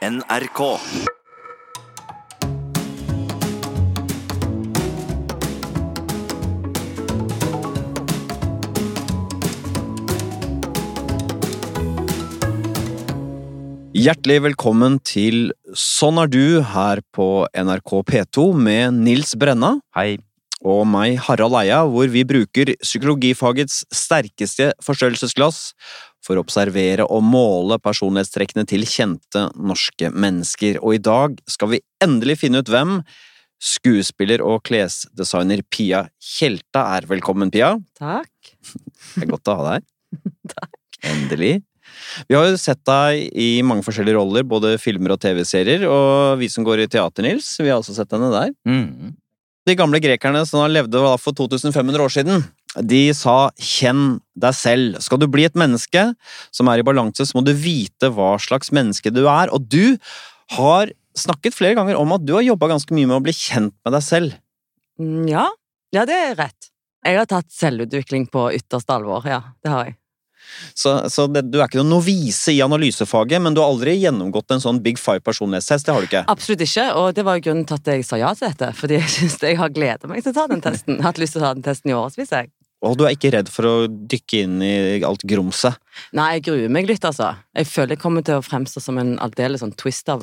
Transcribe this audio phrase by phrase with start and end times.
[0.00, 0.60] NRK.
[13.92, 20.16] Hjertelig velkommen til Sånn er du her på NRK P2 med Nils Brenna Hei.
[20.64, 25.74] og meg, Harald Eia, hvor vi bruker psykologifagets sterkeste forstørrelsesglass
[26.24, 30.80] for å observere og måle personlighetstrekkene til kjente norske mennesker.
[30.84, 32.98] Og i dag skal vi endelig finne ut hvem
[33.60, 37.08] skuespiller og klesdesigner Pia Tjelta er.
[37.08, 37.74] Velkommen, Pia.
[37.98, 38.54] Takk.
[38.60, 40.70] Det er godt å ha deg her.
[41.10, 41.54] Endelig.
[42.28, 46.48] Vi har jo sett deg i mange forskjellige roller, både filmer og TV-serier, og vi
[46.52, 48.52] som går i teater, Nils, vi har også sett henne der.
[48.68, 49.16] Mm.
[49.68, 52.44] De gamle grekerne som levde for 2500 år siden,
[52.78, 55.00] de sa 'kjenn deg selv'.
[55.02, 56.14] Skal du bli et menneske
[56.52, 59.98] som er i balanse, så må du vite hva slags menneske du er, og du
[60.56, 63.74] har snakket flere ganger om at du har jobba ganske mye med å bli kjent
[63.84, 64.34] med deg selv.
[65.00, 65.48] Mm, Ja,
[65.92, 66.70] ja, det er rett.
[67.04, 69.42] Jeg har tatt selvutvikling på ytterste alvor, ja.
[69.64, 69.96] Det har jeg.
[70.74, 74.54] Så, så det, du er ikke noen novise i analysefaget, men du har aldri gjennomgått
[74.54, 76.24] en sånn Big Five personlighetstest, det har du ikke?
[76.32, 78.70] Absolutt ikke, og det var jo grunnen til at jeg sa ja til dette.
[78.76, 81.00] Fordi jeg synes jeg har gleda meg til å ta den testen.
[81.04, 82.50] Hatt lyst til å ta den testen i årevis, jeg.
[82.80, 85.76] Og du er ikke redd for å dykke inn i alt grumset?
[86.16, 87.34] Nei, jeg gruer meg litt, altså.
[87.56, 90.16] Jeg føler jeg kommer til å fremstå som en aldeles sånn twista,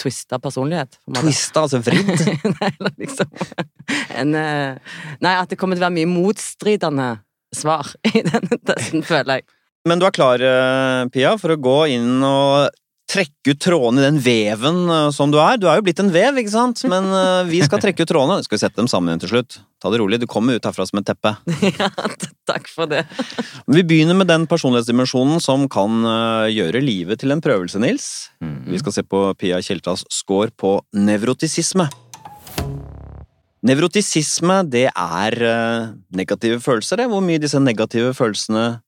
[0.00, 0.96] twista personlighet.
[1.20, 2.24] Twista, altså vridd?
[2.56, 3.28] nei, liksom
[4.20, 7.10] en, eh, Nei, at det kommer til å være mye motstridende
[7.56, 9.50] svar i denne testen, føler jeg.
[9.88, 12.68] Men du er klar, eh, Pia, for å gå inn og
[13.10, 15.58] trekke ut trådene i den veven eh, som du er.
[15.58, 16.82] Du er jo blitt en vev, ikke sant?
[16.90, 18.40] Men eh, vi skal trekke ut trådene.
[18.46, 19.58] Skal vi sette dem sammen igjen til slutt?
[19.82, 21.34] Ta det rolig, du kommer ut herfra som et teppe.
[21.80, 21.88] ja,
[22.48, 23.02] takk for det.
[23.70, 28.10] Vi begynner med den personlighetsdimensjonen som kan eh, gjøre livet til en prøvelse, Nils.
[28.44, 28.60] Mm.
[28.70, 31.88] Vi skal se på Pia Kjeltas score på nevrotisisme.
[33.66, 35.34] Nevrotisisme, det er
[36.16, 37.10] negative følelser, det.
[37.12, 38.78] Hvor mye disse negative følelsene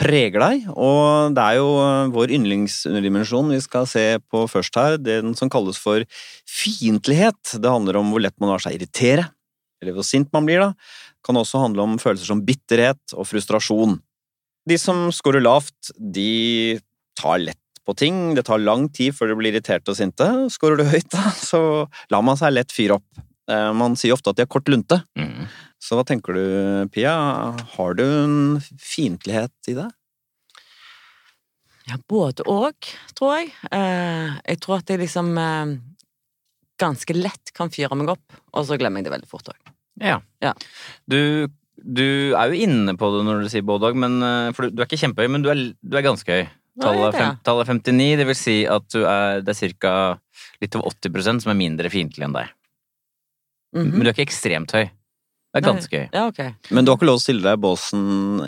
[0.00, 0.66] preger deg.
[0.72, 5.52] Og det er jo eh, vår yndlingsunderdimensjon vi skal se på først her, den som
[5.52, 6.04] kalles for
[6.48, 7.56] fiendtlighet.
[7.60, 9.28] Det handler om hvor lett man lar seg irritere,
[9.80, 10.72] eller hvor sint man blir, da.
[10.74, 13.98] Det Kan også handle om følelser som bitterhet og frustrasjon.
[14.68, 16.78] De som scorer lavt, de
[17.18, 18.34] tar lett på ting.
[18.36, 20.26] Det tar lang tid før de blir irriterte og sinte.
[20.52, 21.60] Scorer du høyt, da, så
[22.12, 23.24] lar man seg lett fyre opp.
[23.50, 25.00] Eh, Man sier ofte at de har kort lunte.
[25.18, 25.48] Mm.
[25.80, 26.44] Så hva tenker du,
[26.92, 27.14] Pia?
[27.76, 29.94] Har du en fiendtlighet i deg?
[31.88, 33.54] Ja, både og, tror jeg.
[33.72, 35.72] Eh, jeg tror at jeg liksom eh,
[36.80, 39.72] ganske lett kan fyre meg opp, og så glemmer jeg det veldig fort òg.
[40.04, 40.20] Ja.
[40.44, 40.52] Ja.
[41.10, 41.48] Du,
[41.80, 44.84] du er jo inne på det når du sier både og, eh, for du, du
[44.84, 46.46] er ikke kjempehøy, men du er, du er ganske høy.
[46.80, 47.20] Tallet er Tallet, det?
[47.24, 49.92] fem, tallet 59, det vil si at du er, det er cirka
[50.62, 52.54] litt over 80% som er mindre fiendtlig enn deg.
[53.76, 53.92] Mhm.
[53.96, 54.86] Men du er ikke ekstremt høy.
[55.50, 56.04] Det er ganske gøy.
[56.14, 56.52] Ja, okay.
[56.70, 58.02] Men du har ikke lov å stille deg i båsen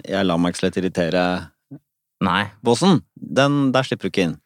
[0.05, 3.03] 'jeg lar meg ikke slett lett irritere'-båsen.
[3.03, 3.35] Nei.
[3.43, 4.37] Den der slipper du ikke inn.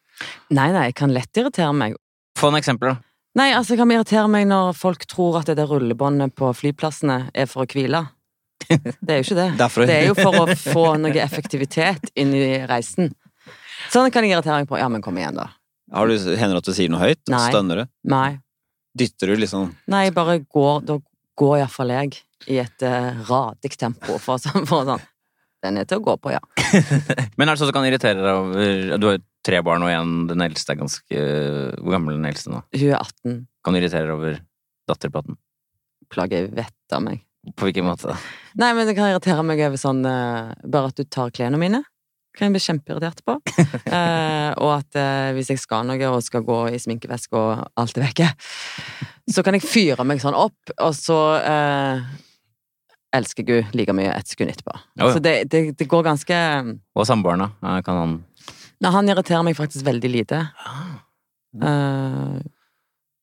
[0.51, 1.97] Nei, nei, jeg kan lett irritere meg.
[2.39, 2.97] Få en eksempel, da.
[3.37, 7.29] Nei, altså, jeg kan irritere meg når folk tror at det der rullebåndet på flyplassene
[7.35, 8.07] er for å hvile.
[8.67, 9.51] Det er jo ikke det.
[9.63, 13.13] Derfor, Det er jo for å få noe effektivitet inn i reisen.
[13.93, 14.81] Sånn kan jeg irritere meg på.
[14.81, 15.51] Ja, men kom igjen, da.
[15.93, 17.21] Har du, hender det at du sier noe høyt?
[17.29, 17.45] Nei.
[17.53, 17.93] Stønner du?
[18.09, 18.41] Nei.
[18.97, 20.97] Dytter du liksom Nei, bare går Da
[21.37, 22.15] går iallfall jeg
[22.53, 25.05] i et uh, radig tempo, for, sånn- for sånn.
[25.65, 26.41] Den er til å gå på, ja.
[27.39, 29.91] Men er det sånn som kan irritere deg over Du har jo tre barn, og
[29.91, 31.23] en, den eldste er ganske
[31.81, 32.61] Hvor gammel er den eldste nå?
[32.77, 33.39] Hun er 18.
[33.65, 34.37] Kan du irritere deg over
[34.91, 35.39] datterplaten?
[36.13, 37.25] Plager vettet av meg.
[37.57, 38.15] På hvilken måte?
[38.61, 41.83] Nei, men det kan irritere meg over sånn uh, Bare at du tar klærne mine.
[42.37, 43.39] Kan jeg bli kjempeirritert på.
[43.87, 47.97] Eh, og at eh, hvis jeg skal noe og skal gå i sminkeveske og alt
[47.97, 48.27] er vekke,
[49.31, 52.03] så kan jeg fyre meg sånn opp, og så eh,
[53.17, 54.77] elsker Gud like mye et sekund etterpå.
[54.99, 55.13] Jo, jo.
[55.17, 56.37] Så det, det, det går ganske
[56.95, 57.79] Og samboeren, da?
[57.87, 58.17] Kan han
[58.77, 60.43] Nei, han irriterer meg faktisk veldig lite.
[61.65, 62.35] Eh,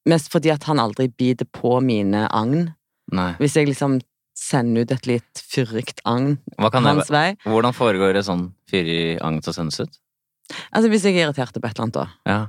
[0.09, 2.71] mest fordi at han aldri biter på mine agn.
[3.13, 3.33] Nei.
[3.37, 3.99] Hvis jeg liksom
[4.33, 7.35] sender ut et litt fyrig agn hans vei.
[7.45, 9.99] Hvordan foregår det sånn fyrig agn som sendes ut?
[10.73, 12.07] Altså, hvis jeg er irritert på et eller annet, da.
[12.27, 12.39] Ja.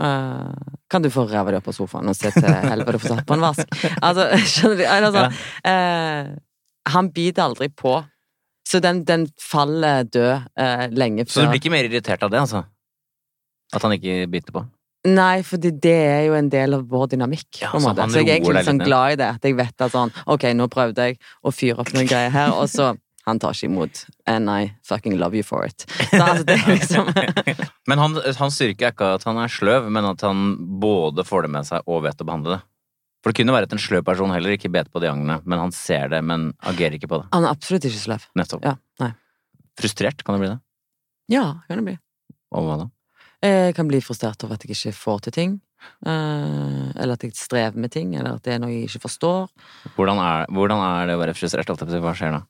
[0.00, 3.26] Eh, kan du få ræva di opp på sofaen og se til helvete få satt
[3.28, 3.76] på en vask?
[4.00, 4.84] Altså, skjønner du?
[4.88, 5.26] Altså,
[5.68, 6.32] eh,
[6.92, 8.00] han biter aldri på.
[8.68, 12.38] Så den, den faller død uh, lenge Så du blir ikke mer irritert av det,
[12.44, 12.62] altså?
[13.74, 14.62] At han ikke biter på?
[15.10, 17.48] Nei, for det er jo en del av vår dynamikk.
[17.58, 19.30] Ja, på en så jeg er egentlig litt sånn glad i det.
[19.34, 22.54] At jeg vet at sånn Ok, nå prøvde jeg å fyre opp noen greier her,
[22.54, 22.92] og så
[23.26, 24.02] han tar ikke imot.
[24.26, 25.84] And I fucking love you for it.
[26.10, 27.10] Så altså, liksom
[27.90, 31.46] Men han, hans styrke er ikke at han er sløv, men at han både får
[31.46, 32.62] det med seg og vet å behandle det.
[33.22, 35.60] For det kunne være at en sløv person heller ikke bet på de angene, men
[35.62, 37.28] han ser det, men agerer ikke på det.
[37.36, 38.24] Han er absolutt ikke sløv.
[38.38, 38.64] Nettopp.
[38.66, 39.12] Ja, nei.
[39.78, 40.58] Frustrert, kan det bli det?
[41.30, 41.94] Ja, kan det bli.
[42.50, 42.88] Over hva da?
[43.42, 45.54] Jeg kan bli frustrert over at jeg ikke får til ting.
[46.06, 49.48] eh, eller at jeg strever med ting, eller at det er noe jeg ikke forstår.
[49.96, 51.70] Hvordan er, hvordan er det å være frustrert?
[51.70, 52.42] Hva skjer da?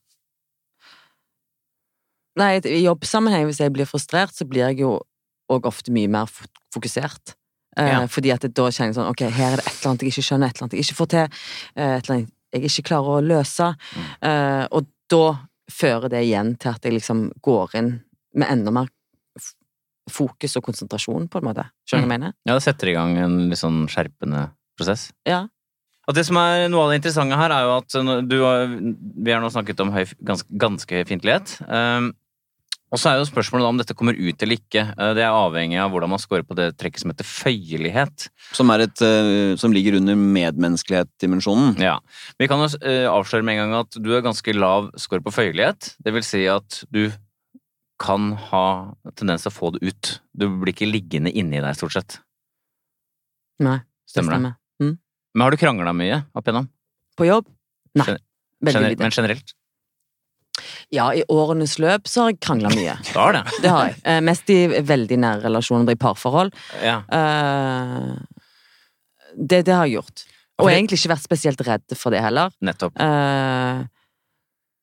[2.36, 5.00] Nei, i jobbsammenheng, hvis jeg blir frustrert, så blir jeg jo
[5.52, 7.34] òg ofte mye mer fo- fokusert.
[7.76, 8.06] Eh, Ja.
[8.06, 10.26] Fordi at da kjenner jeg sånn Ok, her er det et eller annet jeg ikke
[10.28, 11.28] skjønner, et eller annet jeg ikke får til,
[11.76, 13.68] eh, et eller annet jeg ikke klarer å løse.
[13.96, 14.08] Mm.
[14.28, 15.22] Eh, og da
[15.70, 18.02] fører det igjen til at jeg liksom går inn
[18.34, 18.88] med enda mer
[20.10, 21.64] fokus og konsentrasjon, på en måte.
[21.88, 22.32] Skjønner du hva jeg mener?
[22.48, 25.12] Ja, det setter i gang en litt sånn skjerpende prosess.
[25.28, 25.44] Ja.
[26.08, 28.36] Og det som er Noe av det interessante her, er jo at du
[29.22, 31.54] vi har nå snakket om høy, ganske, ganske høy fiendtlighet.
[31.70, 32.10] Um,
[32.92, 34.84] og så er jo spørsmålet da om dette kommer ut eller ikke.
[34.98, 38.26] Uh, det er avhengig av hvordan man scorer på det trekket som heter føyelighet.
[38.52, 41.78] Som, er et, eh, som ligger under medmenneskelighet-dimensjonen.
[41.80, 41.96] Ja.
[42.40, 45.32] Vi kan jo uh, avsløre med en gang at du er ganske lav score på
[45.32, 45.94] føyelighet.
[46.04, 47.06] Det vil si at du
[48.02, 48.66] kan ha
[49.16, 50.12] tendens til å få det ut.
[50.36, 52.18] Du blir ikke liggende inni deg, stort sett.
[53.62, 53.78] Nei.
[53.80, 54.54] det Stemmer det?
[54.82, 54.94] Mm.
[55.32, 56.68] Men har du krangla mye opp igjennom?
[57.16, 57.48] På jobb?
[57.96, 58.18] Nei.
[58.62, 59.02] Veldig lite.
[59.04, 59.54] men generelt?
[60.92, 62.98] Ja, i årenes løp så har jeg krangla mye.
[63.14, 63.42] Da har det.
[63.64, 63.96] Det har jeg.
[64.04, 64.58] Eh, mest i
[64.92, 66.52] veldig nære relasjoner, i parforhold.
[66.84, 66.98] Ja.
[67.08, 68.12] Eh,
[69.32, 70.26] det, det har jeg gjort.
[70.60, 72.52] Og jeg har egentlig ikke vært spesielt redd for det heller.
[72.62, 73.00] Nettopp.
[73.00, 73.82] Eh,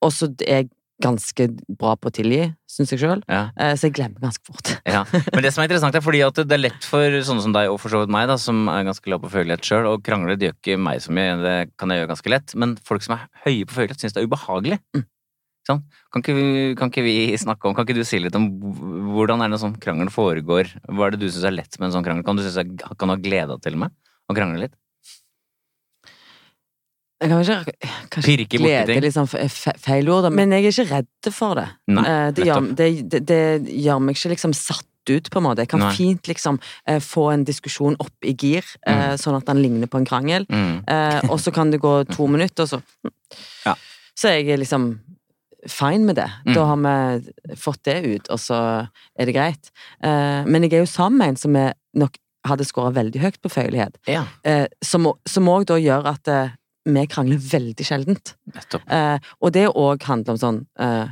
[0.01, 1.45] og så er jeg ganske
[1.79, 3.21] bra på å tilgi, syns jeg sjøl.
[3.31, 3.45] Ja.
[3.79, 4.73] så jeg glemmer ganske fort.
[4.89, 5.05] Ja.
[5.31, 7.69] Men det som er interessant, er fordi at det er lett for sånne som deg,
[7.71, 10.35] og for så vidt meg, da, som er ganske glad på følelighet sjøl, og krangle
[10.35, 13.15] det gjør ikke meg så mye, det kan jeg gjøre ganske lett, men folk som
[13.15, 14.81] er høye på følelighet, syns det er ubehagelig.
[14.97, 15.05] Mm.
[15.69, 15.83] Sånn.
[16.09, 16.45] Kan, ikke vi,
[16.79, 18.47] kan ikke vi snakke om, kan ikke du si litt om
[19.13, 20.71] hvordan er det en sånn krangel foregår?
[20.89, 22.25] Hva er det du syns er lett med en sånn krangel?
[22.25, 23.93] Kan du synes jeg kan ha glede av til og med
[24.29, 24.77] å krangle litt?
[27.19, 30.85] Jeg kan ikke kanskje Pirke glede liksom fe- fe- feil ord, men jeg er ikke
[30.93, 31.65] redd for det.
[31.91, 33.41] Nei, Eh, det, gjør, det, det, det
[33.83, 35.65] gjør meg ikke liksom satt ut, på en måte.
[35.65, 35.91] Jeg kan Nei.
[35.97, 39.17] fint liksom eh, få en diskusjon opp i gir, mm.
[39.19, 40.45] sånn at den ligner på en krangel.
[40.47, 40.83] Mm.
[40.87, 42.81] Eh, og så kan det gå to minutter, og så
[43.65, 43.75] Ja.
[44.15, 44.99] Så er liksom
[45.67, 46.29] fine med det.
[46.45, 46.53] Mm.
[46.55, 48.59] Da har vi fått det ut, og så
[49.19, 49.71] er det greit.
[50.03, 52.17] Eh, men jeg er jo sammen med en som er nok
[52.47, 55.05] hadde skåra veldig høyt på føyelighet, Ja, eh, som
[55.51, 56.53] òg da gjør at eh,
[56.85, 58.35] vi krangler veldig sjeldent.
[58.87, 61.09] Eh, og det òg handler om sånn eh,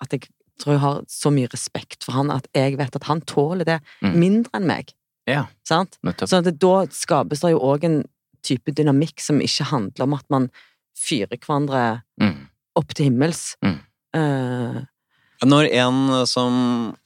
[0.00, 0.28] at jeg
[0.62, 3.80] tror jeg har så mye respekt for han at jeg vet at han tåler det
[4.02, 4.14] Mm.
[4.20, 4.94] mindre enn meg.
[5.26, 5.46] Ja.
[5.66, 5.98] Sant?
[6.04, 6.28] nettopp.
[6.30, 8.04] Sånn at det, da skapes det jo òg en
[8.42, 10.50] type dynamikk som ikke handler om at man
[10.96, 12.46] fyrer hverandre Mm.
[12.80, 13.54] Opp til himmels.
[13.64, 13.76] Mm.
[14.16, 14.80] Uh,
[15.46, 16.54] Når en som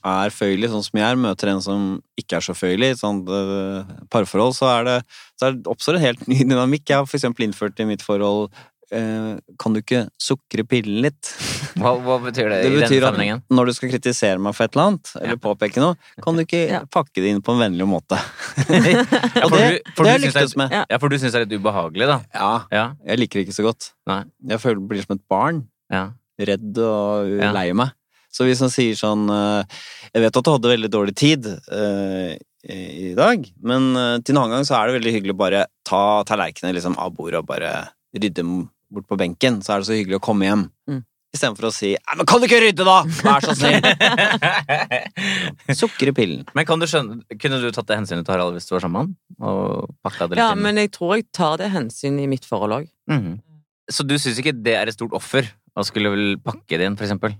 [0.06, 1.88] er føyelig, sånn som jeg er, møter en som
[2.18, 4.96] ikke er så føyelig, i et sånt eh, parforhold, så, er det,
[5.38, 6.88] så er det, oppstår en helt ny dynamikk.
[6.88, 8.48] Jeg har for eksempel innført i mitt forhold
[8.90, 11.30] Kan du ikke sukre pillen litt?
[11.80, 13.40] Hva, hva betyr det, Det i betyr den sammenhengen?
[13.50, 16.60] når du skal kritisere meg for et eller annet, eller påpeke noe, kan du ikke
[16.74, 16.82] Ja.
[16.86, 18.18] pakke det inn på en vennlig måte.
[18.68, 20.70] Ja, Og det, har jeg lyktes med.
[20.74, 20.84] Ja.
[20.90, 22.20] Ja, for du syns det er litt ubehagelig, da?
[22.36, 22.84] Ja, Ja.
[23.10, 23.90] jeg liker det ikke så godt.
[24.10, 24.20] Nei.
[24.54, 25.64] Jeg føler det blir som et barn.
[25.92, 26.04] Ja.
[26.38, 27.92] Redd og lei meg.
[28.34, 29.62] Så hvis han sier sånn eh,
[30.10, 32.32] Jeg vet at du hadde veldig dårlig tid eh,
[32.74, 35.60] i dag, men eh, til en annen gang så er det veldig hyggelig å bare
[35.86, 37.74] ta tallerkenene liksom, av bordet og bare
[38.16, 38.42] rydde
[38.94, 39.60] bort på benken.
[39.64, 40.64] Så er det så hyggelig å komme hjem.
[40.90, 41.02] Mm.
[41.34, 42.98] Istedenfor å si 'Nei, men kan du ikke rydde, da?!
[43.26, 43.82] Vær så snill!'
[45.80, 46.44] Sukker i pillen.
[46.54, 49.16] Men kan du skjønne, kunne du tatt det hensynet til Harald hvis du var sammen
[49.40, 50.36] med han?
[50.38, 50.62] Ja, inn?
[50.62, 52.86] men jeg tror jeg tar det hensynet i mitt forhold òg.
[53.10, 53.40] Mhm.
[53.90, 56.96] Så du syns ikke det er et stort offer å skulle vel pakke det inn,
[56.96, 57.34] for eksempel?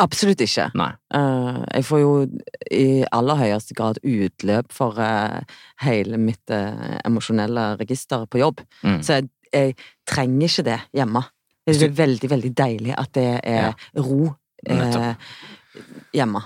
[0.00, 0.70] Absolutt ikke.
[0.80, 0.92] Nei.
[1.16, 2.12] Eh, jeg får jo
[2.72, 5.42] i aller høyeste grad utløp for uh,
[5.84, 8.62] hele mitt uh, emosjonelle register på jobb.
[8.80, 9.00] Mm.
[9.04, 9.74] Så jeg, jeg
[10.08, 11.22] trenger ikke det hjemme.
[11.66, 13.74] Det er veldig, veldig deilig at det er Ja.
[14.02, 14.34] ro
[14.66, 15.14] eh,
[16.16, 16.40] hjemme.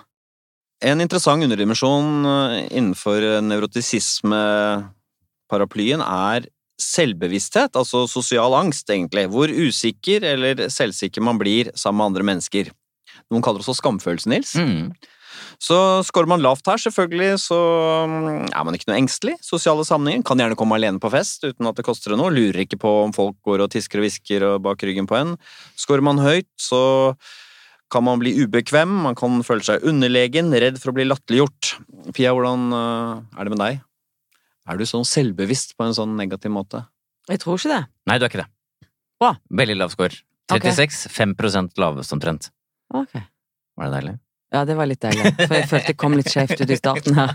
[0.85, 6.47] En interessant underdimensjon eh, innenfor nevrotisismeparaplyen er
[6.81, 9.29] selvbevissthet, altså sosial angst, egentlig.
[9.31, 12.65] Hvor usikker eller selvsikker man blir sammen med andre mennesker.
[13.31, 14.55] Noen kaller det også skamfølelse, Nils.
[14.59, 14.91] Mm.
[15.65, 17.57] Så scorer man lavt her, selvfølgelig, så
[18.11, 19.39] mm, er man ikke noe engstelig.
[19.45, 22.33] Sosiale sammenhenger kan gjerne komme alene på fest uten at det koster deg noe.
[22.35, 25.33] Lurer ikke på om folk går og tisker og hvisker og bak ryggen på en.
[25.81, 26.83] Scorer man høyt, så
[27.95, 31.77] kan man bli ubekvem, man kan føle seg underlegen, redd for å bli latterliggjort.
[32.17, 33.81] Pia, hvordan øh, er det med deg?
[34.69, 36.83] Er du sånn selvbevisst på en sånn negativ måte?
[37.31, 37.81] Jeg tror ikke det.
[38.11, 38.51] Nei, du er ikke det.
[39.23, 39.33] Bra.
[39.63, 40.21] Veldig lav score.
[40.53, 40.69] Ok.
[40.75, 42.51] 36, 5 lavest omtrent.
[42.93, 43.17] Ok.
[43.79, 44.17] Var det deilig?
[44.55, 45.33] Ja, det var litt deilig.
[45.41, 47.35] For jeg følte det kom litt skjevt ut i starten her.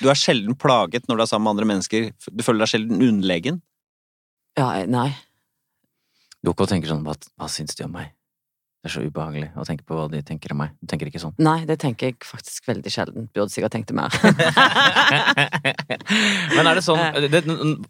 [0.00, 2.10] Du er sjelden plaget når du er sammen med andre mennesker.
[2.30, 3.60] Du føler deg sjelden underlegen.
[4.58, 5.10] Ja, nei.
[6.40, 8.14] Du går og tenker sånn hva, hva syns de om meg?
[8.80, 10.72] Det er så ubehagelig å tenke på hva de tenker om meg.
[10.80, 11.34] Du tenker ikke sånn.
[11.42, 13.26] Nei, det tenker jeg faktisk veldig sjelden.
[13.34, 14.08] Burde sikkert tenkt det mer.
[16.56, 17.42] Men er det sånn det,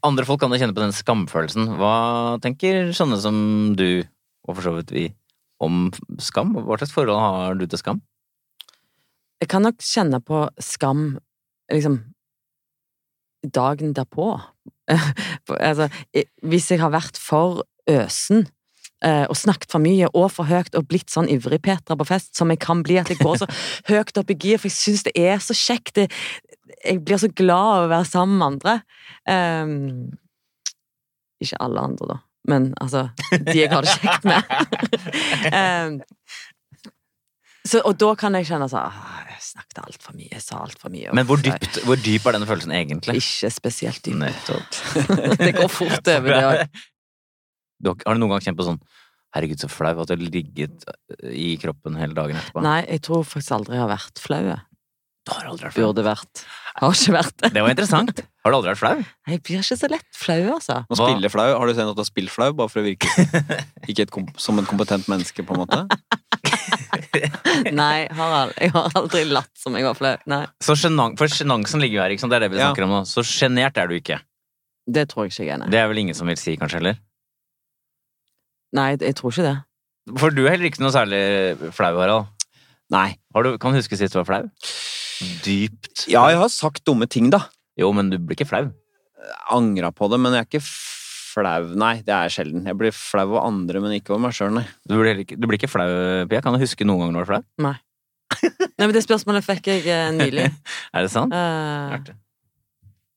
[0.03, 1.77] Andre folk kan jo kjenne på den skamfølelsen.
[1.79, 1.95] Hva
[2.43, 3.39] tenker sånne som
[3.79, 4.03] du,
[4.49, 5.07] og for så vidt vi,
[5.61, 5.89] om
[6.23, 6.55] skam?
[6.57, 8.01] Hva slags forhold har du til skam?
[9.41, 11.15] Jeg kan nok kjenne på skam
[11.73, 12.01] liksom
[13.47, 14.35] dagen derpå.
[15.71, 15.89] altså,
[16.45, 18.45] hvis jeg har vært for øsen
[19.05, 22.35] eh, og snakket for mye og for høyt og blitt sånn ivrig Petra på fest
[22.37, 23.49] som jeg kan bli, at jeg går så
[23.91, 26.03] høyt opp i gir, for jeg syns det er så kjekt.
[26.85, 28.77] Jeg blir så glad av å være sammen med andre.
[29.25, 29.79] Um,
[31.41, 34.55] ikke alle andre, da, men altså de jeg har det kjekt med.
[35.53, 35.99] um,
[37.71, 40.93] så, og da kan jeg kjenne sånn «Ah, Jeg snakket altfor mye, jeg sa altfor
[40.95, 41.13] mye.
[41.17, 43.19] Men hvor, dypt, hvor dyp er denne følelsen egentlig?
[43.21, 44.81] Ikke spesielt dyp.
[45.45, 46.65] Det går fort over, det òg.
[47.87, 48.81] Har, har du noen gang kjent på sånn
[49.31, 50.83] Herregud, så flau at du har ligget
[51.31, 52.65] i kroppen hele dagen etterpå?
[52.67, 54.41] Nei, jeg tror faktisk aldri jeg har vært flau.
[55.31, 55.87] Har aldri vært flau.
[55.91, 56.43] Burde vært.
[56.81, 57.51] Har ikke vært det.
[57.55, 58.21] Det var interessant.
[58.45, 59.05] Har du aldri vært flau?
[59.31, 60.77] Jeg blir ikke så lett flau, altså.
[60.91, 63.11] Å spille flau, Har du sett at du har spilt flau, bare for å virke
[63.91, 65.83] ikke et, som et kompetent menneske, på en måte?
[67.81, 68.55] Nei, Harald.
[68.61, 70.15] Jeg har aldri latt som jeg var flau.
[70.31, 72.33] Nei, Så sjenang, For sjenansen ligger jo her, ikke sant?
[72.33, 72.71] Det er det vi Ja.
[72.71, 73.01] snakker om nå.
[73.09, 74.21] Så sjenert er du ikke.
[74.91, 75.59] det tror jeg ikke jeg er.
[75.59, 76.97] Nei, Det er vel ingen som vil si, kanskje, heller?
[78.73, 79.57] nei jeg tror ikke det.
[80.19, 81.21] For du er heller ikke noe særlig
[81.75, 82.27] flau, Harald.
[82.91, 83.17] Nei.
[83.35, 84.49] Har du, kan du huske sist du var flau?
[85.45, 87.45] Dypt Ja, jeg har sagt dumme ting, da.
[87.79, 88.71] Jo, men du blir ikke flau.
[89.53, 91.69] Angra på det, men jeg er ikke flau.
[91.79, 92.65] Nei, det er sjelden.
[92.67, 94.67] Jeg blir flau av andre, men ikke over meg sjøl, nei.
[94.89, 95.89] Du blir, ikke, du blir ikke flau,
[96.31, 96.43] Pia?
[96.45, 97.45] Kan du huske noen gang du var flau?
[97.63, 97.77] Nei,
[98.41, 100.49] Nei, men Det spørsmålet fikk jeg eh, nylig.
[100.95, 101.35] Er det sant?
[101.35, 101.99] Uh,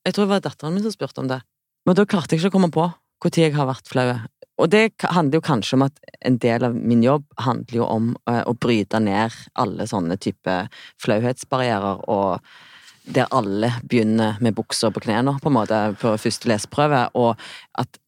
[0.04, 1.40] jeg tror det var datteren min som spurte om det.
[1.88, 2.90] Men da klarte jeg ikke å komme på
[3.24, 4.10] når jeg har vært flau.
[4.62, 8.12] Og det handler jo kanskje om at en del av min jobb handler jo om
[8.30, 10.58] eh, å bryte ned alle sånne type
[11.02, 12.44] flauhetsbarrierer, og
[13.04, 17.34] der alle begynner med bukser på knærne, på en måte, på første leseprøve, og
[17.82, 18.00] at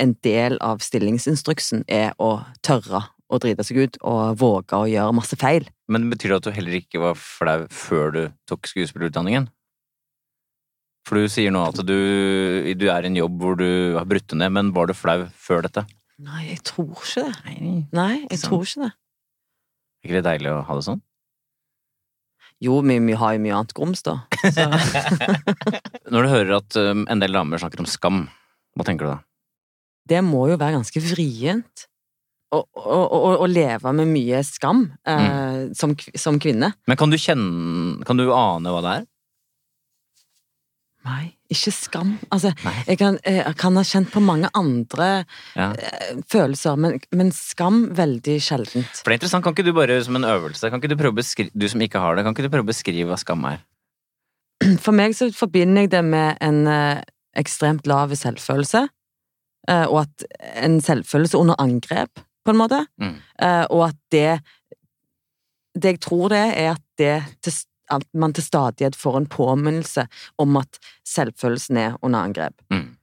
[0.00, 5.14] en del av stillingsinstruksen er å tørre å drite seg ut og våge å gjøre
[5.14, 5.68] masse feil.
[5.90, 9.50] Men betyr det at du heller ikke var flau før du tok skuespillerutdanningen?
[11.10, 11.96] For du sier nå at du,
[12.78, 15.66] du er i en jobb hvor du har brutt ned, men var du flau før
[15.66, 15.82] dette?
[16.22, 17.36] Nei, jeg tror ikke det.
[17.48, 17.70] Nei.
[17.96, 18.46] Nei, jeg sånn.
[18.46, 18.90] tror ikke det.
[20.00, 21.00] Er ikke det deilig å ha det sånn?
[22.60, 24.20] Jo, vi, vi har jo mye annet grums, da.
[26.12, 28.26] Når du hører at um, en del damer snakker om skam,
[28.76, 29.18] hva tenker du da?
[30.10, 31.86] det må jo være ganske vrient
[32.50, 36.72] å, å, å, å leve med mye skam eh, som, som kvinne.
[36.90, 39.04] Men kan du kjenne Kan du ane hva det er?
[41.04, 42.10] Nei, ikke skam.
[42.28, 42.50] Altså,
[42.86, 45.24] jeg kan, jeg kan ha kjent på mange andre
[45.56, 45.70] Ja.
[45.72, 49.00] eh, følelser, men, men skam veldig sjeldent.
[49.00, 51.16] For det er interessant, kan ikke du bare som en øvelse Kan ikke du prøve
[51.22, 53.62] beskrive Du som ikke har det, kan ikke du prøve å beskrive hva skam er?
[54.84, 57.00] For meg så forbinder jeg det med en eh,
[57.40, 58.84] ekstremt lav selvfølelse,
[59.72, 60.28] eh, og at
[60.60, 62.84] en selvfølelse under angrep, på en måte.
[63.00, 63.16] Mm.
[63.40, 64.40] Eh, og at det
[65.80, 67.12] Det jeg tror det er, er at det
[67.46, 67.52] til,
[67.90, 70.06] at man til stadighet får en påminnelse
[70.38, 72.56] om at selvfølelsen er under angrep.
[72.72, 72.96] Mm.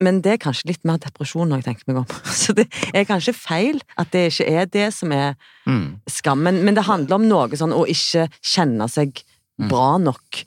[0.00, 2.12] Men det er kanskje litt mer depresjon når jeg tenker meg om.
[2.42, 2.64] Så det
[2.96, 5.34] er kanskje feil at det ikke er det som er
[5.68, 6.00] Mm.
[6.08, 6.40] skam.
[6.42, 9.20] Men, men det handler om noe sånn å ikke kjenne seg
[9.60, 9.68] Mm.
[9.68, 10.38] bra nok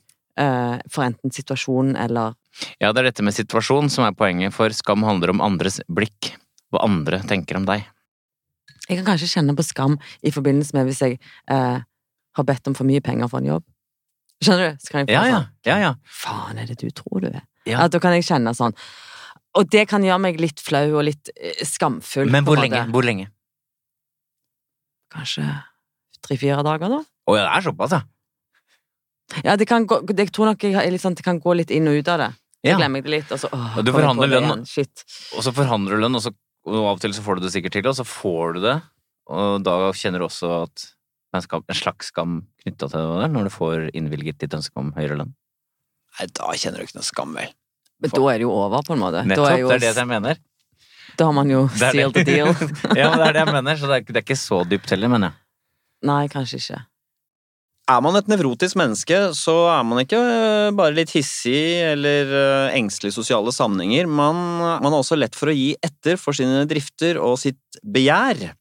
[0.41, 2.33] uh, for enten situasjonen eller
[2.81, 6.31] Ja, det er dette med situasjon som er poenget, for skam handler om andres blikk.
[6.73, 7.85] Hva andre tenker om deg.
[8.89, 11.85] Jeg kan kanskje kjenne på skam i forbindelse med hvis jeg eh,
[12.37, 13.65] har bedt om for mye penger for en jobb.
[14.43, 14.83] Skjønner du?
[14.83, 15.39] Så kan jeg Ja, ja.
[15.39, 15.91] sånn ja, ja.
[16.03, 17.43] Faen, er det du tror du er?
[17.69, 17.85] Ja.
[17.85, 18.73] At da kan jeg kjenne sånn
[19.55, 22.31] Og det kan gjøre meg litt flau og litt eh, skamfull.
[22.33, 22.81] Men hvor lenge?
[22.91, 23.29] Hvor lenge?
[25.13, 25.45] Kanskje
[26.25, 27.03] tre-fire dager, da?
[27.03, 28.01] Å ja, det er såpass, ja.
[29.45, 31.99] Ja, det kan gå, jeg tror nok jeg, sånn, det kan gå litt inn og
[32.01, 32.31] ut av det.
[32.63, 32.79] Så ja.
[32.79, 34.65] glemmer jeg det litt, og så åh, Og du forhandler lønn.
[34.69, 35.05] Shit.
[35.35, 36.33] Og så forhandler du lønn, og, så,
[36.69, 38.75] og av og til så får du det sikkert til, og så får du det.
[39.33, 40.85] Og da kjenner du også at
[41.39, 44.77] en, skam, en slags skam knytta til det der, når du får innvilget ditt ønske
[44.79, 45.33] om høyere lønn.
[46.19, 47.51] Nei, da kjenner du ikke noe skam, vel.
[48.03, 49.21] Men da er det jo over, på en måte.
[49.25, 50.41] Nettopp, da, er jo, det er det jeg mener.
[51.17, 52.49] da har man jo sealed the deal.
[52.99, 54.63] ja, men det er det jeg mener, så det er, ikke- det er ikke så
[54.69, 55.39] dypt heller, mener jeg.
[56.09, 56.81] Nei, kanskje ikke.
[57.93, 62.75] Er man et nevrotisk menneske, så er man ikke øh, bare litt hissig eller øh,
[62.77, 64.07] engstelig i sosiale sammenhenger.
[64.07, 64.37] Man,
[64.83, 68.53] man er også lett for å gi etter for sine drifter og sitt begjær.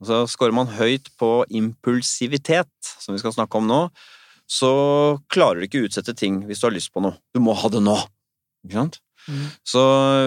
[0.00, 2.68] Og Så scorer man høyt på impulsivitet,
[3.00, 3.80] som vi skal snakke om nå,
[4.46, 4.70] så
[5.32, 7.16] klarer du ikke å utsette ting hvis du har lyst på noe.
[7.34, 7.96] Du må ha det nå!
[8.66, 9.00] Ikke sant?
[9.26, 9.46] Mm.
[9.66, 9.82] Så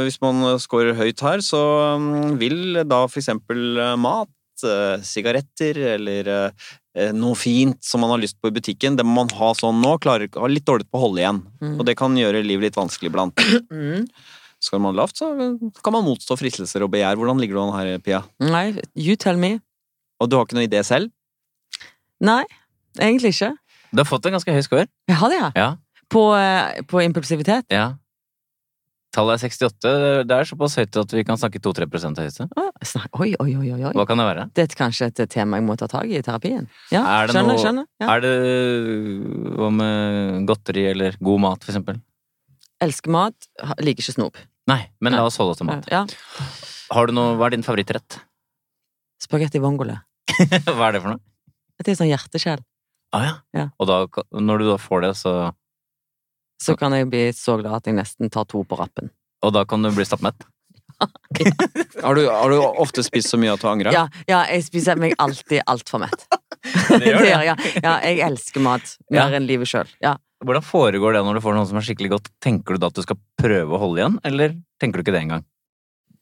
[0.07, 1.61] hvis man scorer høyt her, så
[2.01, 4.31] mm, vil da for eksempel øh, mat,
[4.67, 9.21] øh, sigaretter eller øh, noe fint som man har lyst på i butikken, det må
[9.21, 11.39] man ha sånn nå, klarer ikke- har litt dårlig på å holde igjen.
[11.63, 11.77] Mm.
[11.79, 13.45] Og det kan gjøre livet litt vanskelig iblant.
[13.71, 14.09] Mm.
[14.59, 15.29] Skal man lavt, så
[15.83, 17.15] kan man motstå fristelser og begjær.
[17.15, 18.23] Hvordan ligger du an her, Pia?
[18.43, 19.53] Nei, you tell me.
[20.19, 21.13] Og du har ikke noe idé selv?
[22.19, 22.43] Nei,
[22.99, 23.53] egentlig ikke.
[23.93, 24.85] Du har fått en ganske høy score.
[25.07, 25.51] Jeg har det, ja.
[25.55, 25.69] Ja.
[26.11, 27.65] På, eh, på impulsivitet.
[27.71, 27.93] ja.
[29.09, 29.91] Tallet er 68.
[30.29, 32.45] Det er såpass høyt at vi kan snakke 2-3 høyeste.
[33.17, 33.93] Oi, oi, oi, oi, oi.
[33.97, 34.43] Hva kan det være?
[34.53, 36.67] Det er kanskje et tema jeg må ta tak i i terapien.
[36.93, 37.85] Ja, Er det skjønner, noe- skjønner.
[37.99, 38.11] Ja.
[38.13, 38.33] Er det
[39.57, 41.97] hva med godteri eller god mat, for eksempel?
[42.85, 43.33] Elsker mat,
[43.81, 44.37] liker ikke snop.
[44.69, 45.88] Nei, men la oss holde oss til mat.
[45.91, 46.03] Ja.
[46.93, 48.19] Har du noe, hva er din favorittrett?
[49.23, 49.97] Spagetti vongole.
[50.77, 51.23] hva er det for noe?
[51.79, 52.61] Det er sånn hjerteskjell.
[53.15, 53.33] Ah, ja.
[53.57, 53.65] Ja.
[53.81, 53.97] Og da,
[54.35, 55.33] når du da får det, så
[56.61, 59.09] Så kan jeg bli så glad at jeg nesten tar to på rappen.
[59.41, 60.43] Og da kan du bli stappmett?
[62.03, 63.93] Har du, har du ofte spist så mye at du angrer?
[63.95, 66.25] Ja, ja, jeg spiser meg alltid altfor mett.
[66.99, 67.29] Det gjør det.
[67.85, 69.38] Ja, jeg elsker mat mer Ja.
[69.39, 69.88] enn livet sjøl.
[70.03, 70.17] Ja.
[70.39, 72.29] Hvordan foregår det når du får noe som er skikkelig godt?
[72.43, 75.24] Tenker du da at du skal prøve å holde igjen, eller tenker du ikke det
[75.25, 75.43] engang?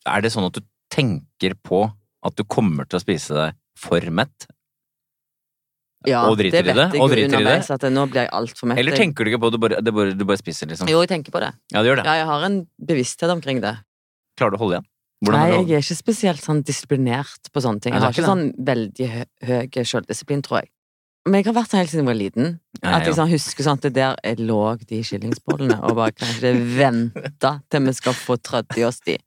[0.10, 1.84] Er det sånn at du tenker på
[2.26, 4.48] at du kommer til å spise deg for mett?
[6.08, 6.74] Ja, Og driter i det?
[6.76, 7.58] vet jeg Og jo driter i det?
[7.74, 8.80] At nå blir jeg altfor mett.
[8.82, 10.90] Eller tenker du ikke på det, du bare, det bare, du bare spiser, liksom?
[10.90, 11.52] Jo, jeg tenker på det.
[11.74, 12.06] Ja, du gjør det.
[12.08, 12.60] Ja, jeg har en
[12.90, 13.74] bevissthet omkring det.
[14.38, 14.88] Klarer du å holde igjen?
[15.26, 17.96] Hvordan Nei, det jeg er ikke spesielt sånn disiplinert på sånne ting.
[17.98, 19.08] Jeg har ikke sånn veldig
[19.50, 20.70] høy selvdisiplin, tror jeg.
[21.28, 22.46] Men jeg har vært sånn helt siden jeg var liten.
[22.82, 26.54] Ja, At jeg sånn husker sånn at det der lå de skillingsbollene og bare kanskje
[26.78, 29.18] vente til vi skal få trødd i oss de.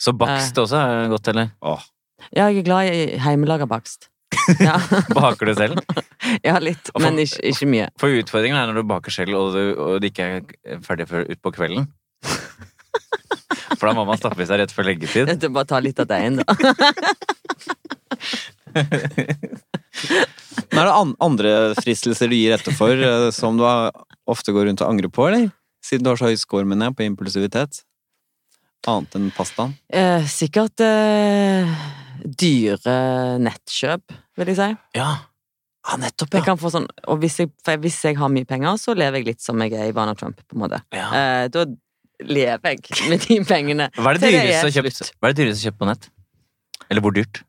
[0.00, 1.52] Så bakst også er godt, eller?
[1.62, 1.82] Åh,
[2.34, 4.08] Ja, jeg er glad i hjemmelaga bakst.
[4.60, 4.78] Ja,
[5.16, 5.78] Baker du selv?
[6.44, 7.88] ja litt, for- men ikke, ikke mye.
[8.00, 11.26] For utfordringen er når du baker selv, og, du, og det ikke er ferdig før
[11.36, 11.86] utpå kvelden.
[13.76, 15.28] For da må man stappe i seg rett før leggetid.
[15.34, 16.44] Er bare ta litt av deigen, da.
[20.72, 23.92] Men er det an andre fristelser du gir etter for, eh, som du har-
[24.26, 25.50] ofte går rundt og angrer på, eller?
[25.84, 27.82] Siden du har så høy score, mener jeg, på impulsivitet.
[28.86, 29.72] Annet enn pastaen.
[29.90, 31.70] Eh, sikkert eh,
[32.22, 34.68] dyre nettkjøp, vil jeg si.
[34.98, 35.08] Ja.
[35.86, 36.44] ja, nettopp, Jeg ja.
[36.50, 39.26] kan få sånn, og hvis jeg, for hvis jeg har mye penger, så lever jeg
[39.32, 40.82] litt som jeg er Ivana Trump, på en måte.
[40.94, 41.08] ja.
[41.14, 41.64] Eh, da
[42.22, 43.90] lever jeg med de pengene.
[43.94, 44.96] Hva er det til det dyreste er du har kjøpt?
[45.00, 45.12] slutt.
[45.20, 46.08] Hva er det dyreste du har kjøpt på nett?
[46.90, 47.42] Eller hvor dyrt?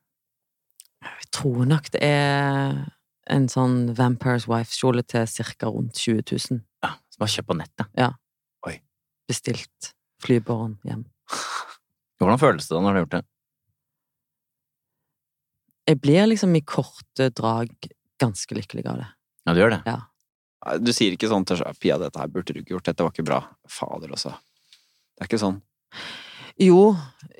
[1.07, 2.73] Jeg tror nok det er
[3.29, 6.61] en sånn Vampires Wife-kjole til cirka rundt 20 000.
[6.85, 7.87] Ja, Som har kjøpt på nettet?
[7.97, 8.11] ja.
[8.67, 8.79] Oi.
[9.29, 9.91] Bestilt
[10.23, 11.05] flybåren hjem.
[12.19, 13.25] Hvordan føles det da når du har gjort det?
[15.87, 17.71] Jeg blir liksom i korte drag
[18.19, 19.07] ganske lykkelig av det.
[19.47, 19.81] Ja, du gjør det.
[19.87, 19.99] Ja.
[20.83, 23.27] Du sier ikke sånn til Pia, dette her burde du ikke gjort, dette var ikke
[23.27, 23.37] bra.
[23.71, 24.33] Fader, altså.
[25.15, 25.61] Det er ikke sånn.
[26.59, 26.81] Jo,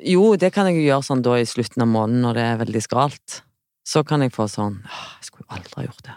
[0.06, 2.60] jo, det kan jeg jo gjøre sånn da i slutten av måneden når det er
[2.62, 3.40] veldig skralt.
[3.88, 6.16] Så kan jeg få sånn Jeg skulle jo aldri ha gjort det.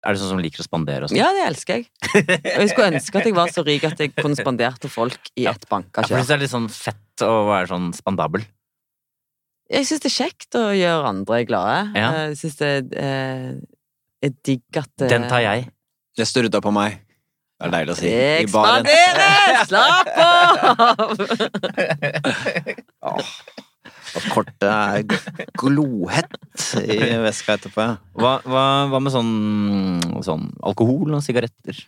[0.00, 1.18] Er det sånn som liker å spandere og sånn?
[1.20, 1.90] Ja, det elsker jeg.
[2.14, 5.28] Og jeg skulle ønske at jeg var så rik at jeg kunne spandert til folk
[5.36, 6.28] i et banka Ja, for kjør.
[6.30, 8.46] det er litt sånn fett å være sånn spandabel.
[9.70, 11.76] Jeg syns det er kjekt å gjøre andre glade.
[12.00, 12.08] Ja.
[12.30, 13.60] Jeg syns det er,
[14.24, 15.68] er digg at eh, Den tar jeg.
[16.16, 16.96] Det størda på meg.
[17.60, 18.08] Det er deilig å si.
[18.08, 19.60] I Jeg spanderer!
[19.68, 21.12] Slapp av!
[24.18, 25.04] At kortet er
[25.60, 26.36] glohett
[26.80, 27.86] i veska etterpå.
[28.18, 29.34] Hva, hva, hva med sånn,
[30.26, 31.78] sånn alkohol og sigaretter?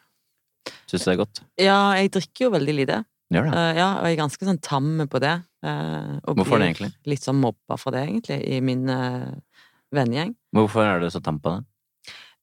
[0.87, 1.43] Syns du det er godt?
[1.61, 3.01] Ja, jeg drikker jo veldig lite.
[3.33, 3.57] Gjør det?
[3.57, 5.35] Uh, ja, og jeg er ganske sånn tam på det.
[5.65, 6.91] Uh, og Hvorfor det egentlig?
[7.09, 9.31] Litt sånn mobba for det, egentlig, i min uh,
[9.95, 10.35] vennegjeng.
[10.57, 11.65] Hvorfor er du så tam på det?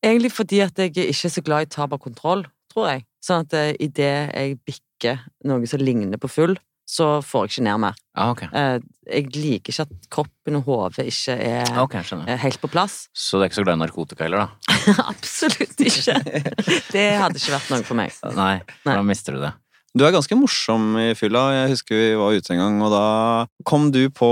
[0.06, 3.06] Egentlig fordi at jeg er ikke så glad i tap av kontroll, tror jeg.
[3.24, 6.58] Sånn at uh, idet jeg bikker noe som ligner på full,
[6.90, 7.98] så får jeg ikke ned mer.
[8.18, 8.42] Ah, ok.
[8.50, 12.28] Eh, jeg liker ikke at kroppen og hodet ikke er Ah, ok, skjønner.
[12.34, 12.96] er helt på plass.
[13.14, 14.74] Så du er ikke så glad i narkotika heller, da?
[15.14, 16.18] Absolutt ikke!
[16.96, 18.16] Det hadde ikke vært noe for meg.
[18.34, 18.56] Nei,
[18.88, 18.96] Nei.
[18.98, 19.54] da mister du det.
[19.98, 21.48] Du er ganske morsom i fylla.
[21.56, 23.06] Jeg husker vi var ute en gang, og da
[23.66, 24.30] kom du på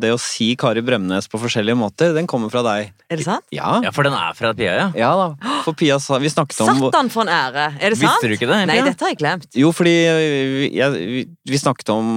[0.00, 2.12] det å si Kari Bremnes på forskjellige måter.
[2.16, 2.90] Den kommer fra deg.
[3.08, 3.46] Er det sant?
[3.54, 3.78] Ja.
[3.84, 4.88] Ja, for den er fra Pia, ja.
[4.98, 5.54] Ja da.
[5.64, 7.70] For Pia sa Vi snakket om Satan for en ære!
[7.80, 8.20] Er det sant?
[8.20, 8.60] Visste du ikke det?
[8.68, 9.48] Nei, dette har jeg glemt.
[9.56, 12.12] Jo, fordi vi, jeg, vi, vi snakket om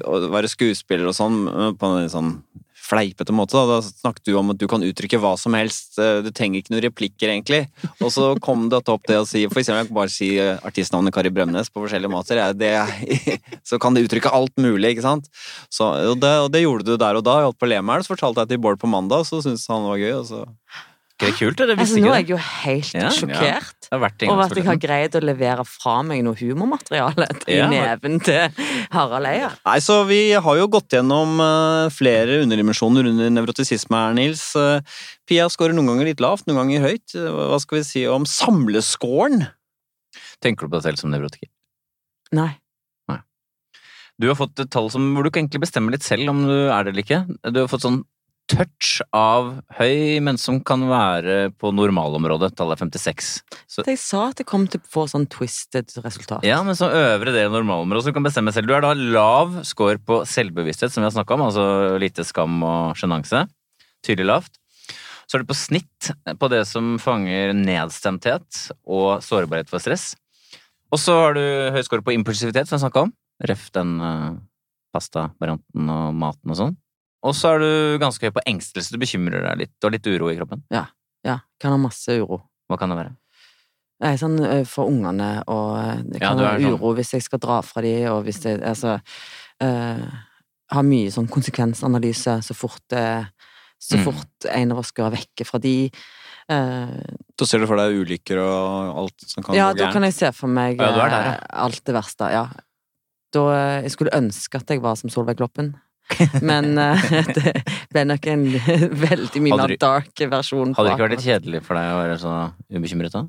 [0.00, 1.42] å være skuespiller og sånn
[1.76, 2.34] på en sånn
[2.94, 3.58] fleipete måte.
[3.58, 3.76] Da.
[3.76, 5.98] da snakket du om at du kan uttrykke hva som helst.
[5.98, 7.64] eh, Du trenger ikke noen replikker, egentlig.
[7.98, 10.56] Og så kom det opp det å si For eksempel, jeg kan bare si eh,
[10.64, 12.40] artistnavnet Kari Bremnes på forskjellige måter.
[12.54, 12.72] Det,
[13.68, 15.28] så kan det uttrykke alt mulig, ikke sant.
[15.68, 17.40] Så, og, det, og det gjorde du der og da.
[17.42, 19.42] Jeg holdt på å le med det, så fortalte jeg til Bård på mandag, så
[19.44, 20.14] syntes han det var gøy.
[20.22, 20.44] Og så
[21.14, 21.60] Ikke det kult?
[21.62, 21.76] Eller?
[21.78, 23.90] Altså, Visste nå er jeg jo helt Ja, sjokkert ja.
[23.94, 27.68] over at jeg har greid å levere fra meg noe humormateriale til Ja.
[27.70, 28.50] neven til
[28.90, 29.52] Harald Eia.
[29.64, 34.42] Nei, så vi har jo gått gjennom eh, flere underdimensjoner under nevrotisisme her, Nils.
[34.58, 34.80] Eh,
[35.30, 37.14] Pia scorer noen ganger litt lavt, noen ganger høyt.
[37.14, 39.46] Eh, Hva skal vi si om samlescoren?
[40.42, 41.48] Tenker du på deg selv som nevrotiker?
[42.34, 42.56] Nei.
[44.14, 46.52] Du har fått et tall som, hvor du kan egentlig bestemme litt selv om du
[46.70, 47.16] er det eller ikke.
[47.50, 47.96] Du har fått sånn
[48.50, 52.52] touch av høy, men som kan være på normalområdet.
[52.58, 53.30] Tallet er 56.
[53.66, 56.44] Så, Jeg sa at det kom til å få sånn twisted resultat.
[56.44, 58.68] ja, men så øvre del av normalområdet, så du kan bestemme selv.
[58.68, 62.60] Du er da lav score på selvbevissthet, som vi har snakka om, altså lite skam
[62.62, 63.46] og sjenanse.
[64.04, 64.60] Tydelig lavt.
[65.24, 70.12] Så er du på snitt på det som fanger nedstemthet og sårbarhet for stress.
[70.92, 73.14] Og så har du høy score på impulsivitet, som jeg snakka om.
[73.48, 74.36] Ref den uh,
[74.94, 76.76] pastavarianten og maten og sånn.
[77.24, 78.92] Og så er du ganske høy på engstelse.
[78.92, 79.72] Du bekymrer deg litt.
[79.80, 80.62] Du har litt uro i kroppen.
[80.74, 80.86] Ja.
[81.24, 82.42] Kan ha masse uro.
[82.68, 83.14] Hva kan det være?
[84.04, 87.22] Jeg er sånn for ungene, og det kan ja, være uro sånn- uro hvis jeg
[87.24, 88.98] skal dra fra dem, og hvis jeg Altså
[89.62, 90.04] uh,
[90.74, 93.28] Har mye sånn konsekvensanalyse så fort det
[93.80, 94.04] Så Mm.
[94.04, 95.90] fort en av oss skal vekke fra de.
[96.48, 97.00] Eh,
[97.38, 100.14] Da ser du for deg ulykker og alt som kan ja, gå da kan jeg
[100.14, 101.40] se for meg Ja, er der, ja.
[101.64, 102.46] alt det verste, ja.
[103.32, 105.74] Da eh, Jeg skulle ønske at jeg var som Solveig Kloppen.
[106.50, 107.00] Men uh,
[107.36, 107.54] det
[107.92, 108.44] ble nok en
[109.06, 110.74] veldig mye mer dark versjon.
[110.76, 112.34] Hadde det ikke vært litt kjedelig for deg å være så
[112.74, 113.24] ubekymret da?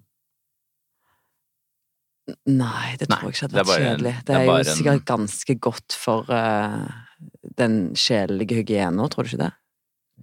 [2.50, 4.14] Nei, det tror jeg ikke hadde vært kjedelig.
[4.18, 6.88] det Det er jo en- sikkert ganske godt for uh,
[7.62, 9.52] den sjelelige hygienen, tror du ikke det?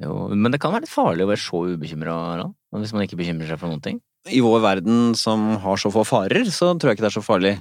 [0.03, 2.57] Jo, men det kan være litt farlig å være så ubekymra, Harald.
[2.73, 4.01] Hvis man ikke bekymrer seg for noen ting.
[4.33, 7.25] I vår verden som har så få farer, så tror jeg ikke det er så
[7.27, 7.55] farlig.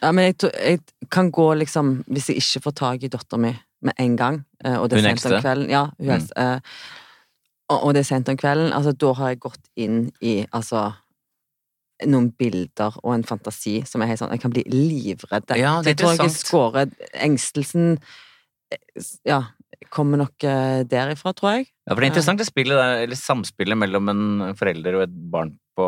[0.00, 3.50] Ja, men jeg, jeg kan gå liksom Hvis jeg ikke får tak i dattera mi
[3.82, 6.14] med en gang, eh, og det er sent om kvelden Ja, hun Mm.
[6.16, 6.32] eldste.
[6.36, 6.60] eh,
[7.70, 10.94] og, det er sent om kvelden, altså da har jeg gått inn i altså
[12.06, 15.50] noen bilder og en fantasi som er helt sånn Jeg kan bli livredd.
[15.58, 16.90] Ja, det er jeg tror jeg skårer scorer
[17.26, 17.98] Engstelsen
[19.26, 19.42] Ja,
[19.90, 21.68] kommer nok eh, derifra, tror jeg.
[21.86, 25.14] Ja, for det er interessant det spillet der, eller samspillet mellom en forelder og et
[25.32, 25.86] barn på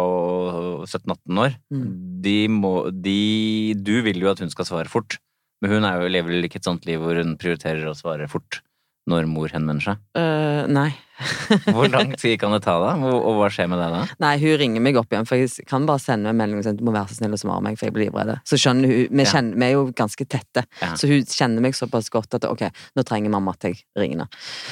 [0.87, 1.57] 17-18 år.
[1.75, 1.89] Mm.
[2.23, 5.19] De må, de, du vil jo at hun skal svare fort,
[5.61, 8.29] men hun er jo, lever vel ikke et sånt liv hvor hun prioriterer å svare
[8.31, 8.63] fort
[9.11, 10.03] når mor henvender seg.
[10.15, 10.91] Uh, nei.
[11.77, 13.99] Hvor lang tid kan det ta da, og, og hva skjer med deg da?
[14.25, 16.71] Nei, hun ringer meg opp igjen, for jeg kan bare sende en melding og si
[16.73, 18.31] at du må være så snill å svare meg, for jeg blir livredd.
[18.49, 19.43] Så skjønner hun Vi, Ja.
[19.45, 20.95] vi er jo ganske tette, Ja.
[20.97, 22.63] så hun kjenner meg såpass godt at ok,
[22.97, 24.29] nå trenger mamma at jeg ringer henne.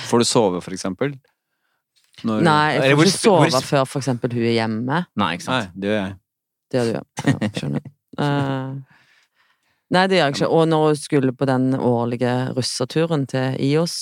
[0.09, 1.19] Får du sove, for eksempel?
[2.25, 2.41] Når...
[2.49, 5.03] Nei, jeg får ikke hvor sove sp- før for eksempel hun er hjemme.
[5.21, 6.17] Nei, ikke Nei, det gjør jeg.
[6.69, 7.05] Det gjør du, ja.
[7.35, 7.89] ja skjønner.
[8.19, 8.71] Eh,
[9.95, 10.49] nei, det gjør jeg ikke.
[10.53, 13.99] Og når hun skulle på den årlige russeturen til IOS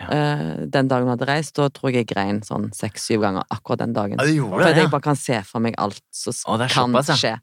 [0.00, 0.06] Ja.
[0.10, 3.78] eh, den dagen hun hadde reist, da tror jeg jeg grein sånn seks-syv ganger akkurat
[3.84, 4.18] den dagen.
[4.18, 7.36] du For at jeg bare kan se for meg alt som det kan såpass, skje.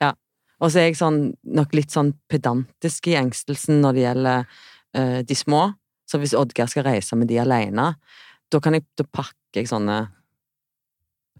[0.00, 0.12] Ja.
[0.60, 4.46] Og så er jeg sånn, nok litt sånn pedantisk i engstelsen når det gjelder
[4.94, 5.74] eh, de små.
[6.08, 7.94] Så hvis Oddgeir skal reise med de alene,
[8.50, 10.08] da, kan jeg, da pakker jeg sånne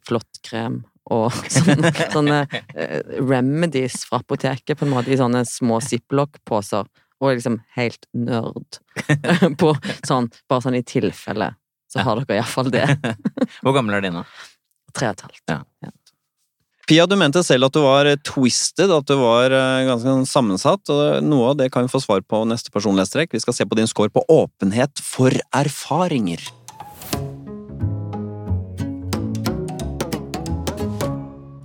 [0.07, 2.41] flåttkrem og sånne, sånne
[2.75, 6.91] eh, remedies fra apoteket på en måte i sånne små ziplock-poser.
[7.21, 8.81] Og liksom helt nerd
[9.61, 9.75] på
[10.09, 11.53] sånn, bare sånn i tilfelle.
[11.91, 12.87] Så har dere iallfall det.
[13.65, 14.25] Hvor gammel er de nå?
[14.97, 15.97] Tre og et halvt.
[16.91, 20.27] Pia, du mente selv at du var eh, twisted, at du var eh, ganske sånn
[20.27, 20.91] sammensatt.
[20.91, 23.37] og Noe av det kan vi få svar på neste personlighetstrekk.
[23.37, 26.43] Vi skal se på din score på åpenhet for erfaringer.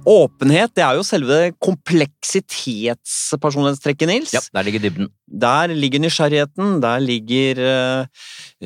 [0.06, 4.34] Åpenhet det er jo selve kompleksitetspersonlighetstrekket, Nils.
[4.36, 5.08] Ja, der ligger dybden.
[5.26, 8.06] Der ligger nysgjerrigheten, der ligger uh,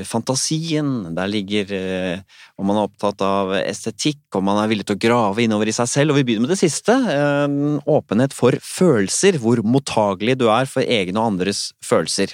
[0.04, 2.20] fantasien, der ligger uh,
[2.60, 5.78] om man er opptatt av estetikk, om man er villig til å grave innover i
[5.78, 6.10] seg selv.
[6.12, 6.94] Og vi begynner med det siste.
[7.08, 7.48] Uh,
[7.88, 12.28] åpenhet for følelser, hvor mottagelig du er for egne og andres følelser.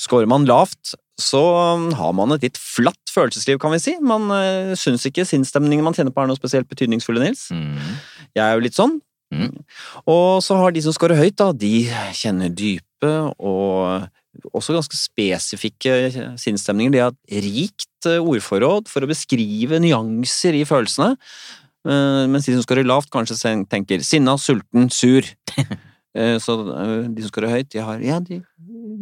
[0.00, 1.40] Skårer man lavt, så
[1.74, 3.96] um, har man et litt flatt følelsesliv, kan vi si.
[4.04, 7.48] Man uh, syns ikke sinnsstemningen man kjenner på er noe spesielt betydningsfulle, Nils.
[7.50, 7.74] Mm.
[8.36, 8.98] Jeg er jo litt sånn.
[9.34, 9.52] Mm.
[10.08, 11.72] Og så har de som scorer høyt, da, de
[12.16, 14.08] kjenner dype og
[14.54, 15.94] også ganske spesifikke
[16.40, 16.94] sinnsstemninger.
[16.94, 21.16] De har et rikt eh, ordforråd for å beskrive nyanser i følelsene.
[21.88, 23.38] Eh, Mens de som scorer lavt, kanskje
[23.70, 25.22] tenker sinna, sulten, sur.
[26.16, 28.40] Eh, Så de som scorer høyt, de, har, ja, de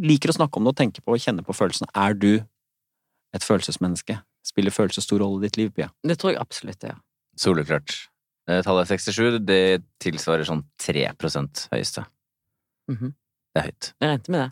[0.04, 1.86] liker å snakke om det og tenke på og kjenne på følelsene.
[1.94, 2.42] Er du
[3.32, 4.18] et følelsesmenneske?
[4.44, 5.86] Spiller følelser stor rolle i ditt liv, Pia?
[6.04, 6.98] Det tror jeg absolutt det gjør.
[7.40, 7.94] Soleklart.
[8.48, 11.06] Eh, Tallet 67, det tilsvarer sånn 3
[11.72, 12.04] høyeste.
[12.90, 13.12] Mhm.
[13.54, 13.92] Det er høyt.
[14.00, 14.50] Jeg regnet med det.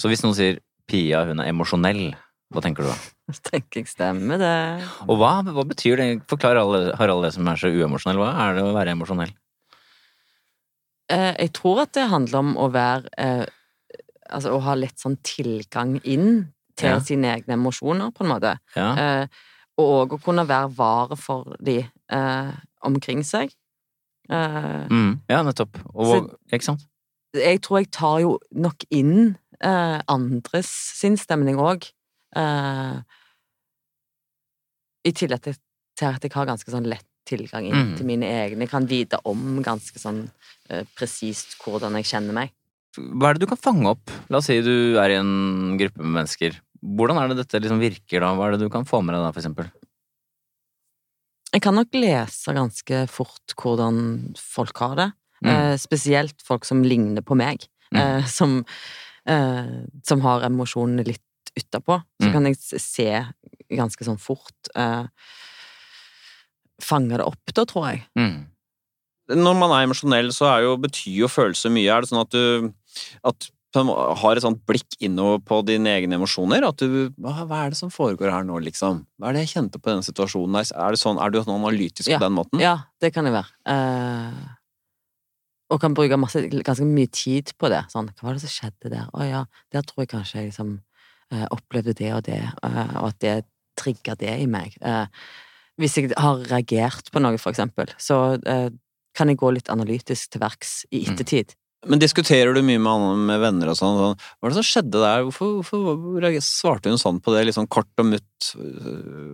[0.00, 2.14] Så hvis noen sier Pia, hun er emosjonell,
[2.52, 2.96] hva tenker du da?
[3.32, 4.54] Jeg tenker ikke stemmer det.
[5.08, 6.06] Og hva, hva betyr det?
[6.28, 8.18] Forklar alle, har alle det som er så uemosjonell.
[8.20, 9.30] Hva er det å være emosjonell?
[11.12, 13.44] Eh, jeg tror at det handler om å være eh,
[14.32, 16.46] Altså å ha litt sånn tilgang inn
[16.78, 17.00] til Ja.
[17.04, 18.52] sine egne emosjoner, på en måte.
[18.74, 19.26] Ja.
[19.76, 21.82] Og òg å kunne være vare for de
[22.82, 23.52] omkring seg.
[24.30, 25.76] Uh, Mm, ja, nettopp.
[25.94, 26.86] Og, Så- ikke sant?
[27.34, 30.68] jeg tror jeg tar jo nok inn uh, andres
[31.00, 31.90] sinnsstemning òg.
[32.36, 33.02] Uh,
[35.04, 35.56] I tillegg til
[36.08, 37.96] at jeg har ganske sånn lett tilgang inn Mm.
[37.96, 38.60] til mine egne.
[38.66, 40.30] Jeg kan vite om ganske sånn
[40.70, 42.50] eh, presist hvordan jeg kjenner meg.
[42.96, 44.10] Hva er det du kan fange opp?
[44.30, 46.56] La oss si du er i en gruppe med mennesker.
[46.82, 48.32] Hvordan er det dette liksom virker da?
[48.34, 49.70] Hva er det du kan få med deg da, for eksempel?
[51.52, 55.08] Jeg kan nok lese ganske fort hvordan folk har det.
[55.44, 55.50] Mm.
[55.52, 57.66] Eh, spesielt folk som ligner på meg.
[57.92, 58.00] Mm.
[58.00, 58.64] Eh, som,
[59.28, 59.72] eh,
[60.06, 61.20] som har emosjonene litt
[61.58, 61.98] utapå.
[62.22, 62.32] Så Mm.
[62.32, 63.10] kan jeg se
[63.70, 65.06] ganske sånn fort eh,
[66.82, 68.00] Fange det opp, da, tror jeg.
[68.18, 68.46] Mm.
[69.38, 71.86] Når man er emosjonell, så er jo, betyr jo følelser mye.
[71.94, 72.72] Er det sånn at du
[73.24, 76.64] at har et sånt blikk innover på dine egne emosjoner?
[76.68, 79.06] At du hva, er det som foregår her nå, liksom?
[79.18, 80.58] Hva er det jeg kjente på denne situasjonen?
[80.60, 82.18] Er, det sånn, er du sånn analytisk Ja.
[82.18, 82.60] på den måten?
[82.60, 83.48] Ja, det kan jeg være.
[83.66, 84.48] Uh,
[85.72, 87.84] og kan bruke masse, ganske mye tid på det.
[87.88, 89.06] Sånn, hva var det som skjedde der?
[89.16, 90.74] Å ja, der tror jeg kanskje jeg liksom
[91.32, 93.36] uh, opplevde det og det, uh, og at det
[93.80, 94.74] trigga det i meg.
[95.80, 98.36] Hvis jeg har reagert på noe, for eksempel, så
[99.16, 101.14] kan jeg gå litt analytisk til verks i Mm.
[101.14, 101.54] ettertid.
[101.90, 103.96] Men diskuterer du mye med, venner og sånn?
[103.98, 105.24] sånn hva er det som skjedde der?
[105.26, 108.28] Hvorfor, hvorfor svarte hun sånn på det, litt sånn kort og mutt?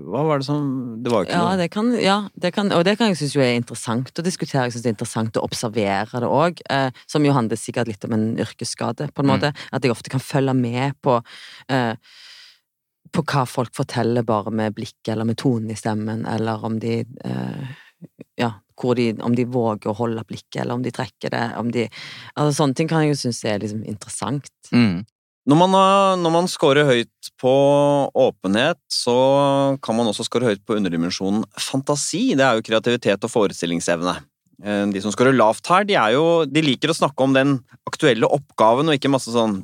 [0.08, 0.62] Hva var det som
[1.04, 3.34] Det var ikke Ja, noe det kan, ja det kan, og det kan jeg synes
[3.36, 4.64] jo er interessant å diskutere.
[4.68, 8.08] Jeg synes det er interessant å observere det òg, eh, som jo handler sikkert litt
[8.08, 9.34] om en yrkesskade, på en Mm.
[9.34, 9.52] måte.
[9.72, 11.20] At jeg ofte kan følge med på
[11.68, 11.94] eh,
[13.12, 17.04] på hva folk forteller bare med blikket eller med tonen i stemmen, eller om de
[17.24, 17.68] eh,
[18.38, 18.52] Ja,
[18.94, 21.88] de, om de våger å holde blikket, eller om de trekker det, de
[22.36, 24.46] Altså sånne ting kan jeg jo synes er liksom interessant.
[24.70, 25.00] Mm.
[25.48, 27.52] Når man, har- når man scorer høyt på
[28.14, 32.36] åpenhet, så kan man også score høyt på underdimensjonen fantasi.
[32.36, 34.14] Det er jo kreativitet og forestillingsevne.
[34.62, 37.56] Eh, De som scorer lavt her, de, jo, de liker å snakke om den
[37.88, 39.62] aktuelle oppgaven, og ikke masse sånn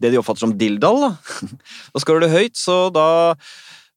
[0.00, 1.00] det de oppfatter som dilldall.
[1.06, 1.10] Da,
[1.94, 3.06] da scorer du høyt, så da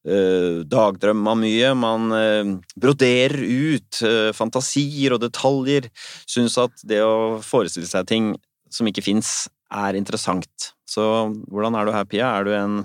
[0.08, 1.74] eh, dagdrømmer mye.
[1.80, 5.90] Man eh, broderer ut eh, fantasier og detaljer.
[6.30, 8.34] Syns at det å forestille seg ting
[8.74, 10.74] som ikke fins, er interessant.
[10.90, 11.04] Så
[11.50, 12.30] hvordan er du her, Pia?
[12.38, 12.76] Er du en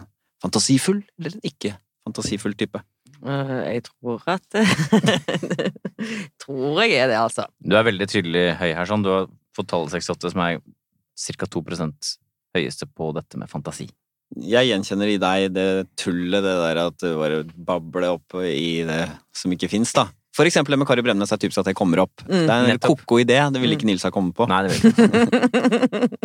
[0.42, 1.74] fantasifull eller en ikke
[2.06, 2.80] fantasifull type?
[3.26, 4.46] Eh, jeg tror at
[6.44, 7.48] Tror jeg er det, altså.
[7.58, 9.04] Du er veldig tydelig høy her, sånn.
[9.04, 11.48] Du har fått tallet 68, som er ca.
[11.58, 12.12] 2%
[12.56, 13.88] høyeste på dette med fantasi.
[14.36, 19.02] Jeg gjenkjenner i deg det tullet, det der at du bare babler opp i det
[19.34, 20.04] som ikke fins, da.
[20.36, 22.20] For eksempel det med Kari Bremnes er typisk at det kommer opp.
[22.28, 22.44] Mm.
[22.46, 24.46] Det er en ko-ko idé, det ville ikke Nils ha kommet på.
[24.46, 26.18] Nei, det vil ikke.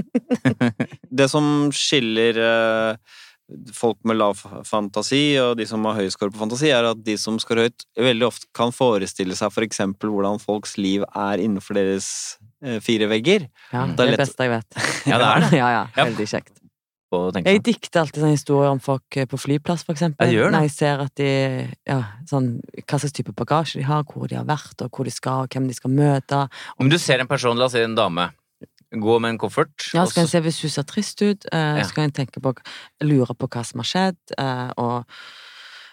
[1.23, 2.95] Det som skiller eh,
[3.75, 7.15] folk med lav fantasi og de som har høy score på fantasi, er at de
[7.21, 11.77] som scorer høyt, veldig ofte kan forestille seg for eksempel hvordan folks liv er innenfor
[11.79, 12.07] deres
[12.65, 13.47] eh, fire vegger.
[13.73, 14.81] Ja, Det er det lett- beste jeg vet.
[15.09, 15.51] Ja, det er det.
[15.59, 16.05] Ja, ja, Ja.
[16.11, 16.53] veldig kjekt.
[17.13, 17.65] Å tenke Jeg på.
[17.71, 20.27] dikter alltid sånne historier om folk eh, på flyplass, for eksempel.
[20.27, 20.53] Jeg gjør det.
[20.57, 21.29] Når jeg ser at de
[21.87, 21.99] Ja,
[22.29, 22.47] sånn
[22.83, 25.49] Hva slags type bagasje de har, hvor de har vært, og hvor de skal, og
[25.53, 26.47] hvem de skal møte.
[26.79, 28.29] Om du ser en person, la oss si en dame,
[28.93, 31.77] gå med en koffert Ja, så kan jeg se hvis hun ser trist ut, eh,
[31.79, 31.83] Ja.
[31.83, 32.53] så kan jeg tenke på
[33.01, 35.05] Lure på hva som har skjedd, eh, og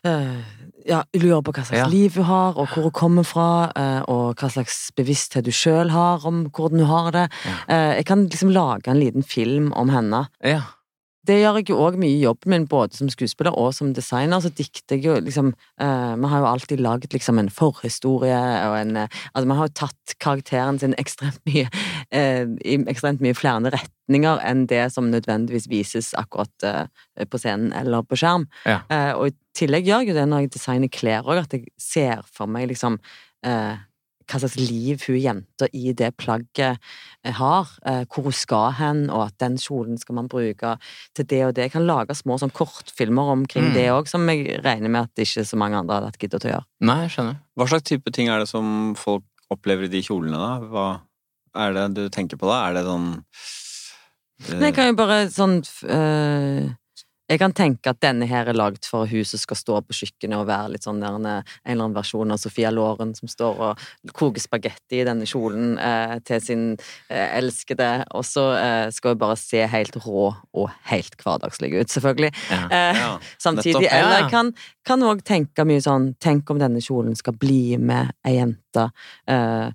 [0.03, 0.41] Uh,
[0.89, 1.87] ja, lure på hva slags Ja.
[1.87, 5.91] liv hun har, og hvor hun kommer fra, uh, og hva slags bevissthet hun sjøl
[5.91, 7.27] har om hvordan hun har det.
[7.45, 7.57] Ja.
[7.69, 10.23] Uh, jeg kan liksom lage en liten film om henne.
[10.43, 10.63] Ja.
[11.29, 14.41] Det gjør jeg jo òg mye i jobben min, både som skuespiller og som designer.
[14.41, 18.97] Så dikter jeg jo liksom Vi har jo alltid laget liksom en forhistorie og en
[18.97, 23.73] uh, Altså, vi har jo tatt karakteren sin ekstremt mye uh, i ekstremt mye flere
[23.75, 26.65] retninger enn det som nødvendigvis vises akkurat
[27.31, 28.49] på scenen eller på skjerm.
[28.67, 28.81] Ja.
[29.15, 32.25] Og i tillegg gjør jeg jo det når jeg designer klær òg, at jeg ser
[32.27, 32.99] for meg liksom
[34.31, 36.79] hva slags liv hun jenta i det plagget
[37.25, 40.77] eh, har, eh, hvor hun skal hen, og at den kjolen skal man bruke
[41.19, 41.67] til det og det.
[41.67, 43.75] Jeg kan lage små sånn kortfilmer omkring Mm.
[43.75, 46.53] det òg, som jeg regner med at ikke så mange andre hadde hatt giddet å
[46.55, 46.67] gjøre.
[46.81, 47.37] Nei, jeg skjønner.
[47.59, 50.53] Hva slags type ting er det som folk opplever i de kjolene, da?
[50.71, 50.87] Hva
[51.67, 52.69] er det du tenker på da?
[52.69, 53.09] Er det sånn
[54.47, 54.61] det...
[54.63, 55.59] Jeg kan jo bare sånn
[55.91, 56.71] eh,
[57.31, 60.35] Jeg kan tenke at denne her er lagd for hun som skal stå på kjøkkenet
[60.41, 63.61] og være litt sånn der en, en eller annen versjon av Sofia Loren som står
[63.69, 63.85] og
[64.19, 69.23] koker spagetti i denne kjolen eh, til sin eh, elskede, og så eh, skal hun
[69.23, 72.33] bare se helt rå og helt hverdagslig ut, selvfølgelig.
[72.51, 72.61] Ja.
[72.67, 73.77] Eh, Ja, samtidig.
[73.79, 73.87] nettopp.
[73.87, 74.53] Ja, Eller jeg kan,
[74.91, 78.89] kan også tenke mye sånn Tenk om denne kjolen skal bli med ei jente
[79.31, 79.71] eh,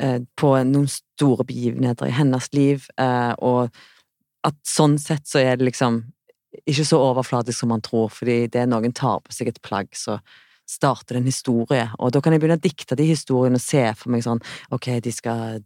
[0.00, 3.70] eh, på noen store begivenheter i hennes liv, eh, og
[4.46, 6.02] at sånn sett så er det liksom
[6.66, 9.90] ikke så overflatisk som man tror, fordi det er noen tar på seg et plagg,
[9.96, 10.18] så
[10.70, 13.82] starter det en historie, og da kan jeg begynne å dikte de historiene og se
[13.98, 14.38] for meg sånn
[14.70, 15.58] Ok, de skal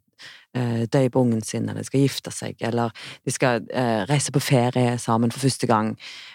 [0.57, 2.93] eh, på ungen sin, eller de skal gifte seg, eller
[3.25, 5.93] de skal eh, reise på ferie sammen for første gang.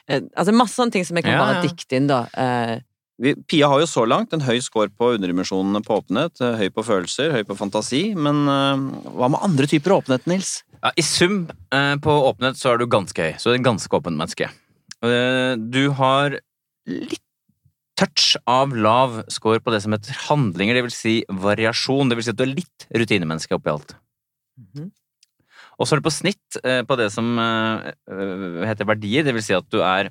[0.08, 1.66] Eh, altså masse sånne ting som jeg kan Ja, bare ja.
[1.66, 2.26] dikte inn, da.
[2.38, 2.76] Eh,
[3.20, 6.86] Pia har jo så langt en høy score på underdimensjonene på åpenhet, eh, høy på
[6.88, 10.52] følelser, høy på fantasi, men eh, hva med andre typer åpenhet, Nils?
[10.78, 11.42] Ja, I sum
[11.76, 13.34] eh, på åpenhet så er du ganske høy.
[13.36, 14.48] Så du er en ganske åpent menneske.
[15.04, 16.38] Eh, du har
[16.88, 17.26] litt
[18.00, 22.08] touch av lav score på det som heter handlinger, det vil si variasjon.
[22.08, 23.98] Det vil si at du er litt rutinemenneske oppi alt.
[24.56, 24.94] mhm.
[25.80, 29.64] Og så er du på snitt på det som heter verdier, det vil si at
[29.72, 30.10] du er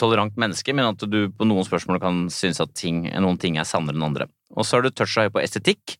[0.00, 3.68] tolerant menneske, men at du på noen spørsmål kan synes at ting, noen ting er
[3.68, 4.26] sannere enn andre.
[4.56, 5.98] Og så har du toucha høy på estetikk,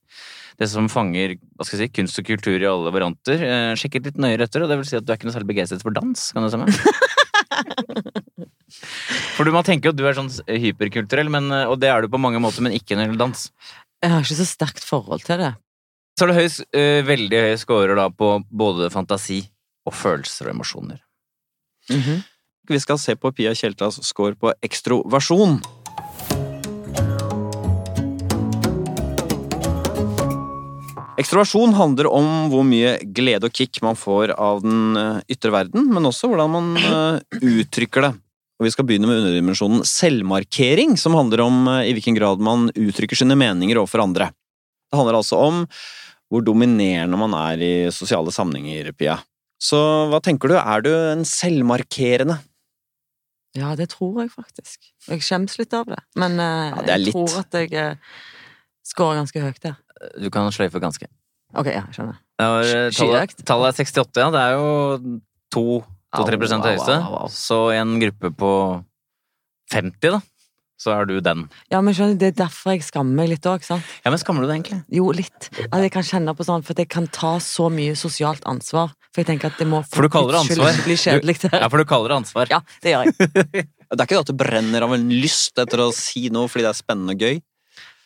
[0.60, 3.44] det som fanger hva skal jeg si, kunst og kultur i alle varianter.
[3.46, 5.52] Eh, sjekket litt nøyere etter, og det vil si at du er ikke noe særlig
[5.54, 6.74] begeistret for dans, kan du se meg?
[9.34, 12.12] For du må tenke at du er sånn hyperkulturell, men, eh, og det er du
[12.12, 13.44] på mange måter, men ikke når det gjelder dans.
[14.00, 15.52] Jeg har ikke så sterkt forhold til det.
[16.18, 19.40] Så er det høys, eh, veldig høye scorer da på både fantasi
[19.88, 21.00] og følelser og emosjoner.
[21.90, 22.20] Mhm.
[22.70, 25.56] Vi skal se på Pia Tjeltas score på ekstroversjon.
[31.18, 35.88] Ekstroversjon handler om hvor mye glede og kick man får av den eh, ytre verden,
[35.90, 38.12] men også hvordan man eh, uttrykker det.
[38.60, 42.68] Og Vi skal begynne med underdimensjonen selvmarkering, som handler om eh, i hvilken grad man
[42.70, 44.30] uttrykker sine meninger overfor andre.
[44.86, 45.64] Det handler altså om
[46.30, 49.18] hvor dominerende man er i sosiale sammenhenger, Pia.
[49.58, 49.76] Så
[50.08, 52.38] hva tenker du, er du en selvmarkerende?
[53.58, 54.92] Ja, det tror jeg faktisk.
[55.08, 57.16] Jeg skjemmes litt av det, men eh, Ja, det jeg litt.
[57.16, 58.18] tror at jeg uh,
[58.86, 59.78] scorer ganske høyt der.
[60.22, 61.08] Du kan sløyfe ganske.
[61.50, 62.20] Ok, ja, jeg skjønner.
[62.40, 64.28] Ja, eh, tallet, tallet er 68, ja.
[64.30, 65.18] Det er jo
[65.54, 66.98] 2-3 Au, au, høyeste.
[67.34, 68.52] Så i en gruppe på
[69.74, 70.20] 50, da,
[70.80, 71.42] så er du den.
[71.72, 73.66] Ja, men skjønner, du, Det er derfor jeg skammer meg litt òg?
[73.68, 74.80] Ja, men skammer du deg egentlig?
[74.96, 75.50] Jo, litt.
[75.68, 78.94] At jeg kan kjenne på sånn, for at jeg kan ta så mye sosialt ansvar.
[79.10, 80.80] For jeg tenker at det må For du kaller det ansvar.
[80.86, 81.36] bli kjedelig.
[81.50, 82.50] Ja, for du kaller det ansvar.
[82.52, 83.68] Ja, det gjør jeg.
[83.90, 86.62] Det er ikke det at du brenner av en lyst etter å si noe fordi
[86.62, 87.40] det er spennende og gøy.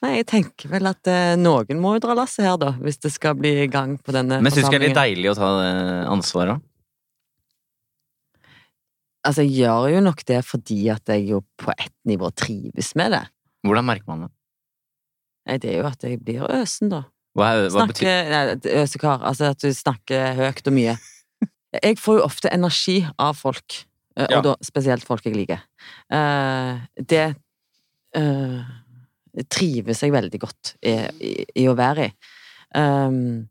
[0.00, 3.12] Nei, jeg tenker vel at eh, noen må jo dra lasset her, da, hvis det
[3.12, 5.36] skal bli i gang på denne Men syns du ikke det er litt deilig å
[5.36, 5.74] ta det
[6.12, 6.64] ansvaret?
[9.24, 13.14] Altså, jeg gjør jo nok det fordi at jeg jo på ett nivå trives med
[13.16, 13.22] det.
[13.64, 14.30] Hvordan merker man det?
[15.48, 17.02] Nei, det er jo at jeg blir øsen, da.
[17.34, 19.24] Hva, er, hva snakker, betyr nei, øsekar.
[19.26, 20.94] Altså at du snakker høyt og mye.
[21.82, 23.80] Jeg får jo ofte energi av folk,
[24.16, 24.40] eh, og Ja.
[24.46, 25.64] da spesielt folk jeg liker.
[26.14, 27.24] Eh, Det
[28.14, 28.60] eh,
[29.50, 31.32] trives jeg veldig godt i, i,
[31.64, 32.12] i å være i.
[32.78, 33.48] Um,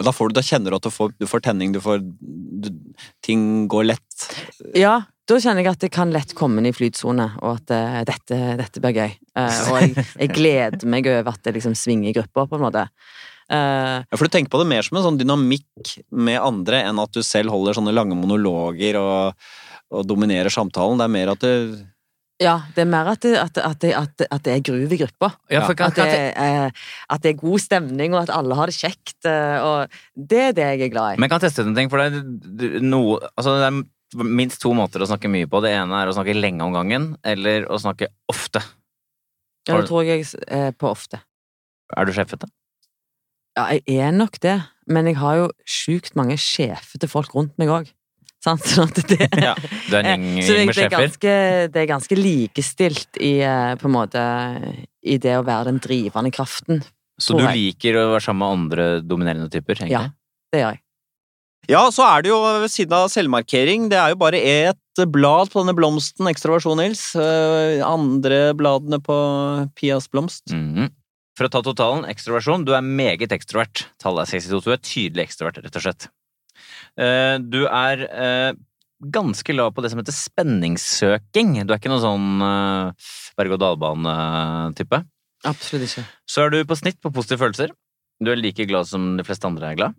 [0.00, 2.00] Og Da, får du, da kjenner du at du får, du får tenning, du får
[2.00, 2.70] du,
[3.24, 4.28] Ting går lett.
[4.74, 8.00] ja, da kjenner jeg at det kan lett komme inn i flytsone, og at uh,
[8.08, 9.12] dette, dette blir gøy.
[9.38, 12.64] Uh, og jeg, jeg gleder meg over at det liksom svinger i grupper, på en
[12.64, 12.86] måte.
[13.50, 16.98] Uh, Ja, for du tenker på det mer som en sånn dynamikk med andre enn
[17.02, 19.48] at du selv holder sånne lange monologer og,
[19.90, 20.98] og dominerer samtalen.
[20.98, 21.80] Det er mer at du
[22.40, 24.96] ja, det er mer at det, at, at det, at det, at det er groove
[24.96, 25.28] i gruppa.
[25.52, 28.76] Ja, for At det, eh, at det er god stemning, og at alle har det
[28.78, 29.18] kjekt.
[29.28, 31.20] eh, og det er det jeg er glad i.
[31.20, 34.62] Men jeg kan teste ut en ting, for det er, noe, altså det er minst
[34.64, 35.60] to måter å snakke mye på.
[35.62, 38.64] Det ene er å snakke lenge om gangen, eller å snakke ofte.
[39.68, 41.20] Ja, det tror jeg er på ofte.
[41.92, 42.48] Er du sjefete?
[43.58, 44.56] Ja, jeg er nok det,
[44.88, 47.90] men jeg har jo sjukt mange sjefete folk rundt meg òg.
[48.40, 48.64] Sant?
[48.64, 49.54] Sånn at det Ja.
[49.60, 50.94] Du er en gjeng Så det, med det, er sjefer?
[50.96, 51.32] ganske,
[51.74, 54.22] det er ganske likestilt i eh, på en måte
[55.04, 56.80] i det å være den drivende kraften.
[57.20, 57.56] Så du jeg.
[57.58, 59.76] liker å være sammen med andre dominerende typer?
[59.82, 59.92] egentlig?
[59.92, 60.06] Ja.
[60.50, 60.82] Det gjør jeg.
[61.68, 65.52] Ja, så er det jo ved siden av selvmarkering, det er jo bare ett blad
[65.52, 67.02] på denne blomsten, ekstraversjon, Nils.
[67.20, 69.18] Eh, Andre bladene på
[69.78, 70.48] Pias blomst.
[70.56, 70.88] Mhm.
[71.38, 72.64] For å ta totalen, ekstroversjon.
[72.66, 73.84] Du er meget ekstrovert.
[74.02, 74.64] Tallet er 62.
[74.64, 76.08] Du er tydelig ekstrovert, rett og slett.
[76.98, 78.52] Eh, Du er eh,
[79.00, 81.54] ganske lav på det som heter spenningssøking.
[81.64, 83.08] Du er ikke noen sånn eh,
[83.40, 85.02] berg-og-dal-bane-type.
[85.48, 86.04] Absolutt ikke.
[86.28, 87.72] Så er du på snitt på positive følelser.
[88.20, 89.94] Du er like glad som de fleste andre er glad.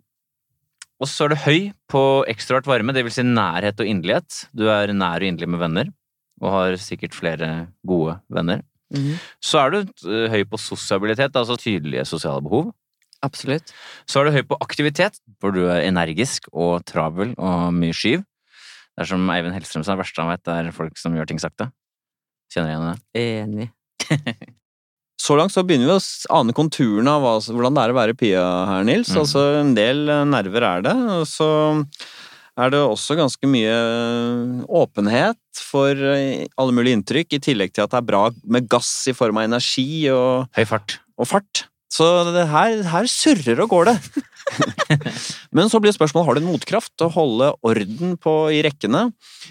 [1.02, 4.44] Og så er du høy på ekstrovert varme, det vil si nærhet og inderlighet.
[4.54, 5.88] Du er nær og inderlig med venner,
[6.38, 7.48] og har sikkert flere
[7.86, 8.62] gode venner.
[8.94, 9.16] Mhm.
[9.42, 12.70] Så er du høy på sosialitet, altså tydelige sosiale behov.
[13.22, 13.70] Absolutt.
[14.10, 18.24] Så er du høy på aktivitet, hvor du er energisk og travel og mye skyv.
[18.92, 21.40] Det er som Eivind Hellstrøm sa, det verste han vet, er folk som gjør ting
[21.40, 21.70] sakte.
[22.52, 23.22] Kjenner du igjen det?
[23.22, 23.70] Enig.
[25.22, 28.42] Så langt så begynner vi å ane konturene av hvordan det er å være Pia
[28.66, 29.12] her, Nils.
[29.12, 29.18] Mm.
[29.20, 30.94] Altså, en del eh, nerver er det.
[31.20, 31.50] Og så
[32.58, 37.86] er det også ganske mye eh, åpenhet for eh, alle mulige inntrykk, i tillegg til
[37.86, 40.98] at det er bra med gass i form av energi og, Høy fart.
[41.14, 41.66] og fart.
[41.92, 43.96] Så det her, her surrer og går det.
[45.56, 49.10] Men så blir spørsmålet har du en motkraft til å holde orden på, i rekkene.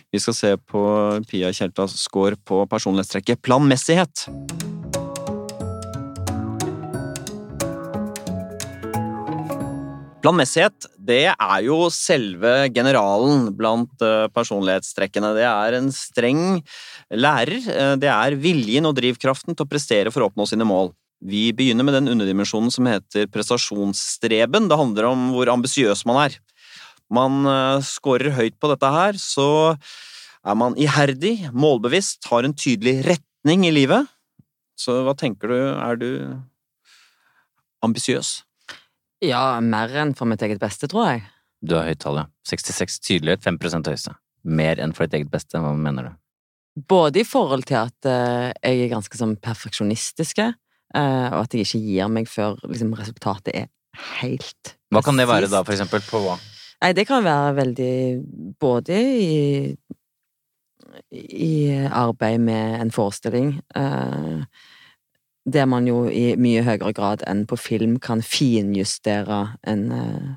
[0.09, 0.81] Vi skal se på
[1.29, 4.25] Pia Kjeltas score på personlighetstrekket planmessighet.
[10.21, 15.31] Planmessighet, det er jo selve generalen blant eh, personlighetstrekkene.
[15.37, 16.43] Det er en streng
[17.09, 17.57] lærer.
[17.57, 20.93] Eh, Det er viljen og drivkraften til å prestere for å oppnå sine mål.
[21.21, 24.69] Vi begynner med den underdimensjonen som heter prestasjonsstreben.
[24.69, 26.37] Det handler om hvor ambisiøs man er.
[27.13, 29.75] Man eh, scorer høyt på dette her, så
[30.41, 34.09] er man iherdig, målbevisst, har en tydelig retning i livet.
[34.79, 36.09] Så hva tenker du, er du
[37.85, 38.39] ambisiøs?
[39.21, 41.27] Ja, mer enn for mitt eget beste, tror jeg.
[41.61, 42.25] Du har høyt tall, ja.
[42.49, 44.15] 66 tydelighet, 5% høyeste.
[44.41, 46.17] Mer enn for ditt eget beste, hva mener du?
[46.89, 50.47] Både i forhold til at eh, jeg er ganske sånn perfeksjonistiske,
[50.93, 53.69] og at jeg ikke gir meg før liksom, resultatet er
[54.19, 56.03] helt Hva kan det være da, for eksempel?
[56.03, 56.35] På hva?
[56.81, 57.95] Nei, det kan være veldig
[58.59, 59.31] Både i
[61.11, 64.43] i arbeid med en forestilling, eh,
[65.45, 70.35] der man jo i mye høyere grad enn på film kan finjustere en, eh,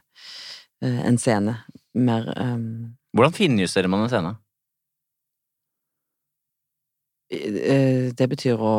[0.83, 1.59] eh, en scene.
[1.95, 2.97] Mer um...
[3.15, 4.35] Hvordan finjusterer man en scene?
[7.35, 8.74] Eh, Det betyr å,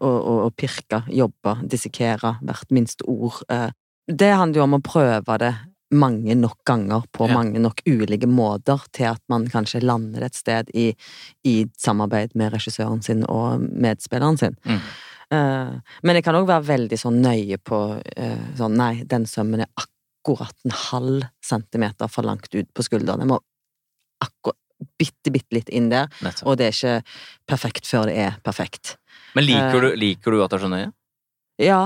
[0.00, 0.08] å,
[0.46, 3.42] å, pirke, jobbe, dissekere hvert minste ord.
[3.48, 3.70] eh.
[4.06, 5.52] Det handler jo om å prøve det
[5.92, 7.34] mange nok ganger på Ja.
[7.36, 10.94] mange nok ulike måter til at man kanskje lander et sted i,
[11.44, 14.56] i samarbeid med regissøren sin og medspilleren sin.
[14.64, 14.80] Mm.
[15.32, 17.78] Eh, men jeg kan òg være veldig sånn nøye på
[18.56, 23.20] sånn Nei, den sømmen er akkurat en halv centimeter for langt ut på skulderen.
[23.20, 23.38] Jeg må
[24.22, 24.56] akkurat
[24.98, 26.08] bitte, bitte litt inn der.
[26.22, 26.46] Nettopp.
[26.48, 27.04] Og det er ikke
[27.48, 28.96] perfekt før det er perfekt.
[29.34, 29.80] Men liker Eh.
[29.80, 30.92] du, liker du at det er så nøye?
[31.62, 31.80] Ja.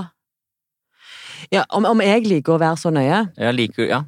[1.53, 4.03] Ja, om, om jeg liker å være så nøye Ja, liker Ja.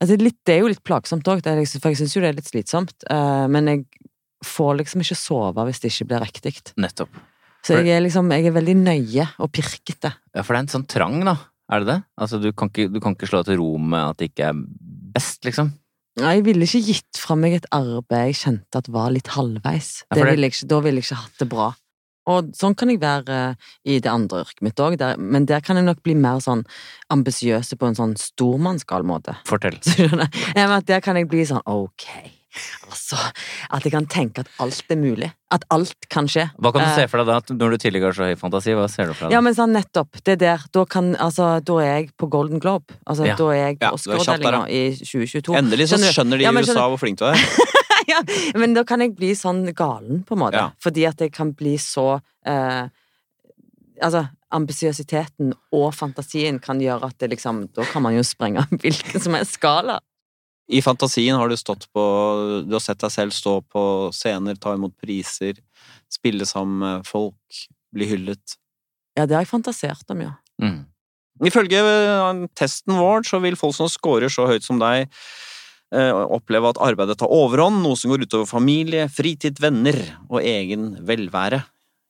[0.00, 2.48] altså litt, Det er jo litt plagsomt òg, for jeg syns jo det er litt
[2.48, 2.94] slitsomt.
[3.10, 3.84] eh, men jeg
[4.44, 6.72] får liksom ikke sove hvis det ikke blir riktig.
[6.80, 7.10] Nettopp.
[7.62, 10.14] Så jeg er liksom Jeg er veldig nøye og pirkete.
[10.34, 11.36] Ja, for det er en sånn trang, da.
[11.70, 11.98] Er det det?
[12.18, 14.54] Altså, du kan ikke, du kan ikke slå til ro med at det ikke er
[15.14, 15.74] best, liksom?
[16.18, 20.02] Jeg ville ikke gitt fra meg et arbeid jeg kjente at var litt halvveis.
[20.10, 21.68] Ja, ville jeg ikke, da ville jeg ikke hatt det bra.
[22.30, 25.78] Og sånn kan jeg være eh, i det andre yrket mitt òg, men der kan
[25.80, 26.66] jeg nok bli mer sånn
[27.12, 29.38] ambisiøs på en sånn stormannsgal måte.
[29.48, 29.78] Fortell.
[29.86, 30.10] Så
[30.86, 32.06] Der kan jeg bli sånn ok,
[32.88, 33.16] altså
[33.70, 35.28] At jeg kan tenke at alt er mulig.
[35.50, 36.48] At alt kan skje.
[36.58, 38.74] Hva kan du Eh, se for deg da, når du tidligere har så høy fantasi?
[38.74, 39.34] Hva ser du for deg?
[39.36, 40.20] Ja, men sånn nettopp.
[40.24, 40.62] Det der.
[40.72, 42.94] Da kan Altså, da er jeg på Golden Globe.
[43.06, 43.36] Altså, Ja.
[43.36, 45.56] da er jeg på Ja, er Oscar-utdelinga i 2022.
[45.58, 47.36] Endelig så Skjønner de i ja, USA skjønner- hvor flink du er.
[48.12, 48.22] ja,
[48.56, 50.54] men da kan jeg bli sånn galen, på en måte.
[50.58, 50.70] Ja.
[50.82, 52.88] Fordi at jeg kan bli så eh,
[54.02, 59.20] Altså, ambisiøsiteten og fantasien kan gjøre at det liksom Da kan man jo sprenge hvilken
[59.20, 59.98] som helst skala.
[60.70, 62.02] I fantasien har du stått på
[62.66, 63.82] Du har sett deg selv stå på
[64.14, 65.58] scener, ta imot priser,
[66.10, 67.62] spille sammen med folk,
[67.94, 68.56] bli hyllet.
[69.18, 70.34] Ja, det har jeg fantasert om, ja.
[70.62, 70.84] Mm.
[71.46, 75.08] Ifølge eh, testen vår så vil folk som scorer så høyt som deg,
[75.96, 79.98] eh, oppleve at arbeidet tar overhånd, noe som går utover familie, fritid, venner
[80.28, 81.64] og egen velvære.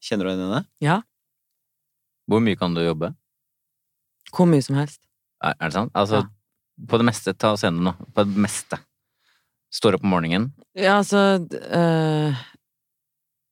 [0.05, 0.65] Kjenner du deg igjen i det?
[0.85, 0.99] Ja.
[2.31, 3.15] Hvor mye kan du jobbe?
[4.35, 5.01] Hvor mye som helst.
[5.41, 5.95] Er, er det sant?
[5.97, 6.27] Altså,
[6.89, 7.93] på det meste, ta oss gjennom nå.
[8.15, 8.79] På det meste.
[9.75, 10.51] Står opp om morgenen.
[10.75, 12.39] Ja, altså eh,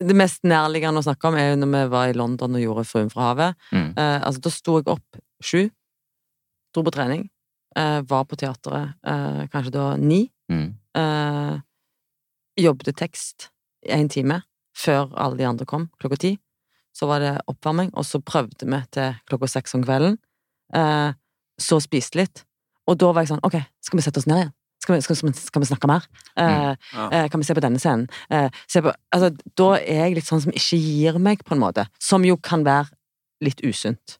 [0.02, 2.86] Det mest nærliggende å snakke om er jo når vi var i London og gjorde
[2.88, 3.58] Fruen fra havet.
[3.74, 3.90] Mm.
[3.98, 5.68] Uh, altså, da sto jeg opp sju,
[6.74, 7.24] dro på trening,
[7.78, 10.24] uh, var på teateret uh, kanskje da ni.
[10.50, 10.68] Mm.
[12.58, 13.50] Jobbet tekst
[13.86, 14.40] i én time
[14.78, 16.32] før alle de andre kom, klokka ti.
[16.94, 20.16] Så var det oppvarming, og så prøvde vi til klokka seks om kvelden.
[21.60, 22.42] Så spiste litt.
[22.88, 24.54] Og da var jeg sånn, ok, skal vi sette oss ned igjen?
[24.78, 26.04] Skal vi, skal, skal, vi- snakke mer?
[26.38, 27.08] Eh, Ja.
[27.12, 28.06] eh, kan vi se på denne scenen?
[28.30, 28.48] Uh,
[28.80, 31.88] på, altså, da er jeg litt sånn som ikke gir meg, på en måte.
[32.00, 32.88] Som jo kan være
[33.44, 34.16] litt usunt.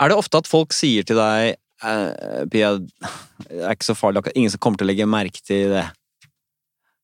[0.00, 4.22] Er det ofte at folk sier til deg Pia, Det er ikke så farlig.
[4.34, 5.84] Ingen som kommer til å legge merke til det.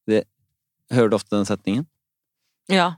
[0.08, 0.24] det
[0.94, 1.86] hører du ofte den setningen?
[2.70, 2.94] Ja.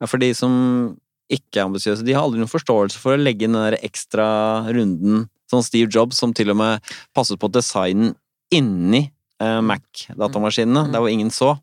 [0.00, 0.98] Ja, for de som
[1.30, 4.26] ikke er ambisiøse, de har aldri noen forståelse for å legge inn den der ekstra
[4.74, 6.84] runden, sånn Steve Jobs, som til og med
[7.16, 8.14] passet på designen
[8.54, 9.08] inni
[9.40, 10.92] eh, Mac-datamaskinene, Mm.
[10.92, 11.54] der hvor ingen så.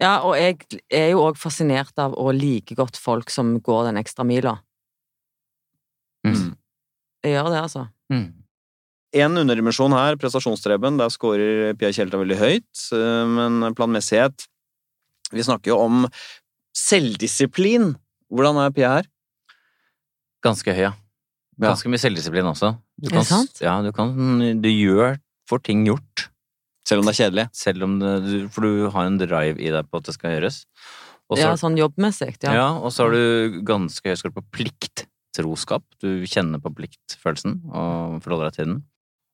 [0.00, 0.58] ja, og jeg
[0.90, 4.58] er jo òg fascinert av å like godt folk som går den ekstra mila.
[6.26, 6.52] Mm.
[7.24, 7.88] Jeg gjør det, altså.
[8.12, 8.28] Mm.
[9.18, 14.46] En underdimensjon her, prestasjonsstreben, der scorer Pia Tjelta veldig høyt, eh, men planmessighet
[15.32, 16.06] Vi snakker jo om
[16.76, 17.90] selvdisiplin.
[18.32, 19.08] Hvordan er Pia her?
[20.44, 20.92] Ganske høy, ja.
[21.66, 22.72] Ganske mye selvdisiplin også.
[23.00, 23.58] Du Er det sant?
[23.60, 24.12] Ja, du kan
[24.62, 25.18] Du gjør
[25.50, 26.28] får ting gjort.
[26.86, 27.46] Selv om det er kjedelig?
[27.52, 30.30] Selv om det, du- For du har en drive i deg på at det skal
[30.40, 30.64] gjøres.
[31.30, 32.36] Også, Ja, sånn jobbmessig.
[32.42, 32.52] ja.
[32.54, 32.68] Ja.
[32.78, 35.82] og så har du ganske høy skole på plikttroskap.
[36.00, 38.82] Du kjenner på pliktfølelsen og forholder deg til den.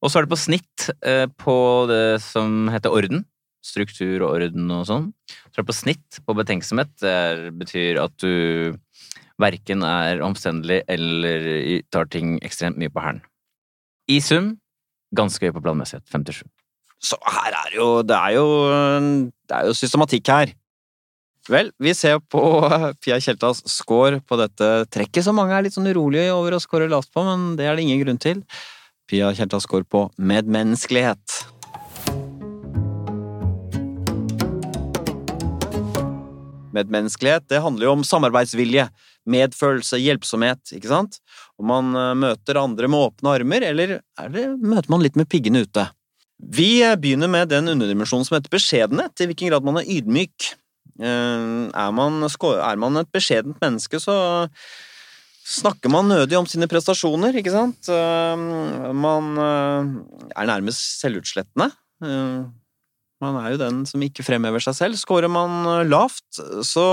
[0.03, 3.25] Og så er det på snitt eh, på det som heter orden.
[3.65, 5.07] Struktur og orden og sånn.
[5.55, 6.91] Så er det på snitt på betenksomhet.
[7.01, 8.77] Det betyr at du
[9.41, 11.49] verken er omstendelig eller
[11.93, 13.23] tar ting ekstremt mye på hælen.
[14.11, 14.55] I sum
[15.17, 16.07] ganske høy på planmessighet.
[16.11, 16.45] 57.
[17.05, 18.47] Så her er jo Det er jo,
[19.49, 20.55] det er jo systematikk her.
[21.49, 22.41] Vel, vi ser på
[23.05, 26.89] Pia Tjeltas score på dette trekket, som mange er litt sånn urolige over å score
[26.89, 28.41] lavt på, men det er det ingen grunn til.
[29.11, 31.43] Pia Tjeltas score på medmenneskelighet.
[36.75, 38.89] Medmenneskelighet, det handler jo om samarbeidsvilje,
[39.31, 41.19] medfølelse, hjelpsomhet, ikke sant?
[41.61, 45.31] Om man eh, møter andre med åpne armer, eller er det, møter man litt med
[45.33, 45.87] piggene ute?
[46.39, 50.51] Vi eh, begynner med den underdimensjonen som heter beskjedenhet, i hvilken grad man er ydmyk.
[51.01, 54.17] Eh, Er man, er man et beskjedent menneske, så
[55.45, 57.89] snakker man nødig om sine prestasjoner, ikke sant?
[58.97, 61.67] Man er nærmest selvutslettende.
[63.21, 64.97] Man er jo den som ikke fremhever seg selv.
[64.97, 66.25] Skårer man lavt,
[66.65, 66.87] så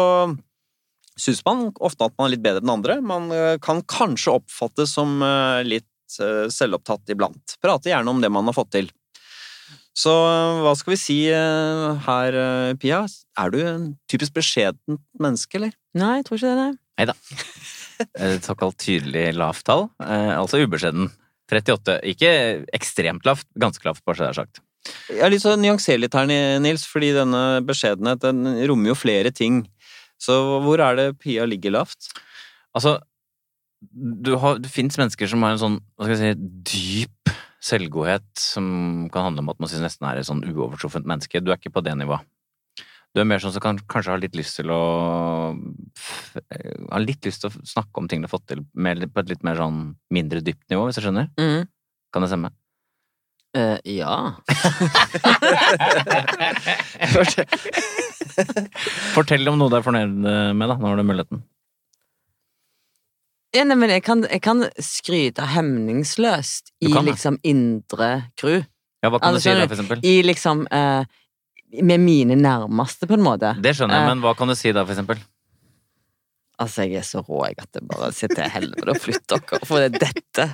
[1.20, 2.97] syns man ofte at man er litt bedre enn andre.
[3.03, 7.57] Man eh, kan kanskje oppfattes som eh, litt eh, selvopptatt iblant.
[7.64, 8.91] Prater gjerne om det man har fått til.
[9.97, 10.12] Så
[10.64, 12.36] hva skal vi si her,
[12.80, 13.01] Pia?
[13.43, 15.74] Er du en typisk beskjedent menneske, eller?
[15.99, 16.70] Nei, jeg tror ikke det,
[17.03, 17.18] nei.
[18.32, 21.12] Et såkalt tydelig lavt tall, altså ubeskjeden.
[21.51, 21.97] 38.
[22.07, 22.32] Ikke
[22.72, 24.64] ekstremt lavt, ganske lavt, bare så det er sagt.
[25.12, 26.32] Jeg har lyst til å nyansere litt her,
[26.64, 29.66] Nils, fordi denne beskjedenhet den rommer jo flere ting.
[30.22, 32.11] Så hvor er det Pia ligger lavt?
[32.78, 32.99] Altså,
[33.82, 38.28] du har, det fins mennesker som har en sånn, hva skal jeg si, dyp selvgodhet
[38.38, 38.65] som
[39.13, 41.41] kan handle om at man synes nesten er et sånn uovertruffent menneske.
[41.41, 42.26] Du er ikke på det nivået.
[43.11, 44.82] Du er mer sånn som kan kanskje har litt lyst til å
[45.51, 49.34] Ha litt lyst til å snakke om ting du har fått til mer, på et
[49.34, 49.82] litt mer sånn
[50.13, 51.28] mindre dypt nivå, hvis du skjønner?
[51.41, 51.67] Mm.
[52.13, 52.53] Kan det stemme?
[53.51, 54.15] Uh, ja.
[59.15, 61.41] Fortell om noe du er fornøyd med, da, når du har muligheten.
[63.55, 68.61] ja nei, men jeg kan, jeg kan skryte hemningsløst i kan liksom indre crew.
[69.03, 70.05] Ja, hva kan Altså, du si da, for eksempel?
[70.05, 71.03] I liksom eh,
[71.82, 73.55] Med mine nærmeste, på en måte.
[73.63, 75.19] Det skjønner jeg, Eh, men hva kan du si da, for eksempel?
[76.61, 79.59] Altså, jeg er så rå jeg at det bare sier til helvete og flytter dere,
[79.65, 80.45] for det er dette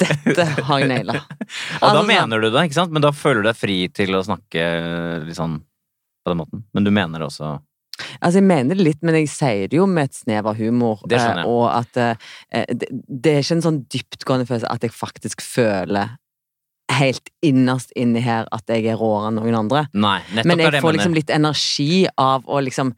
[0.00, 1.18] Dette har jeg naila.
[1.82, 2.94] Og da mener du det, ikke sant?
[2.94, 4.64] Men da føler du deg fri til å snakke
[5.26, 5.58] litt sånn
[6.24, 6.64] på den måten.
[6.74, 7.58] Men du mener det også
[8.22, 11.02] Altså, jeg mener det litt, men jeg sier det jo med et snev av humor.
[11.06, 11.46] Det skjønner jeg.
[11.46, 15.44] eh, Og at eh, det, det er ikke en sånn dyptgående følelse at jeg faktisk
[15.44, 16.14] føler
[16.92, 19.84] helt innerst inni her at jeg er råere enn noen andre.
[19.94, 22.94] Nei, Men jeg det får liksom litt energi av å liksom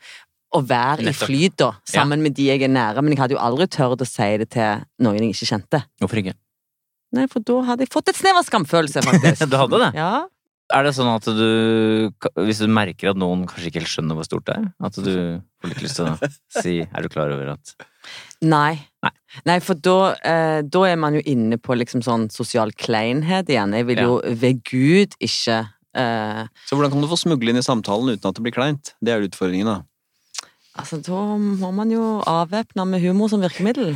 [0.55, 1.27] å være Nettopp.
[1.27, 4.03] i flyt da, sammen med de jeg er nære, men jeg hadde jo aldri tørt
[4.03, 5.81] å si det til noen jeg ikke kjente.
[6.01, 6.37] Hvorfor ikke?
[7.15, 9.45] Nei, for da hadde jeg fått et snev av skamfølelse, faktisk.
[9.51, 9.91] Du hadde det?
[9.99, 10.25] Ja.
[10.75, 12.11] Er det sånn at du,
[12.43, 15.13] hvis du merker at noen kanskje ikke helt skjønner hvor stort det er, at du
[15.63, 17.75] får litt lyst til å si Er du klar over at
[18.45, 18.75] Nei.
[19.05, 19.13] Nei.
[19.49, 23.73] Nei, for da, eh, da er man jo inne på liksom sånn sosial kleinhet igjen.
[23.79, 25.63] Jeg vil jo ved Gud ikke
[25.97, 28.93] eh, Så hvordan kan du få smugle inn i samtalen uten at det blir kleint?
[29.01, 29.81] Det er utfordringen, da.
[30.75, 33.93] Altså, da må man jo avvæpne med humor som virkemiddel,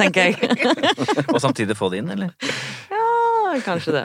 [0.00, 0.70] tenker jeg.
[1.34, 2.32] Og samtidig få det inn, eller?
[2.88, 3.01] Ja,
[3.60, 4.04] kanskje det.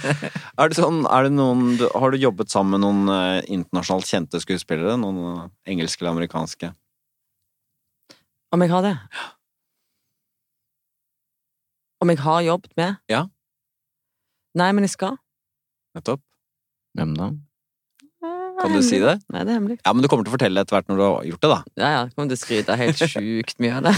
[0.60, 4.40] Er det sånn, er det noen, har du jobbet sammen med noen eh, internasjonalt kjente
[4.42, 4.96] skuespillere?
[5.00, 6.72] Noen eh, engelske eller amerikanske?
[8.50, 8.94] Om jeg har det?
[12.02, 12.98] Om jeg har jobbet med?
[13.12, 13.22] Ja.
[14.58, 15.16] Nei, men jeg skal.
[15.96, 16.24] Nettopp.
[16.98, 17.30] Hvem da?
[18.60, 19.14] Kan du si det?
[19.32, 19.78] Nei, det er hemmelig.
[19.80, 21.58] Ja, men du kommer til å fortelle etter hvert når du har gjort det, da.
[21.80, 23.94] Ja, ja, kommer til å skryte helt sjukt mye av det.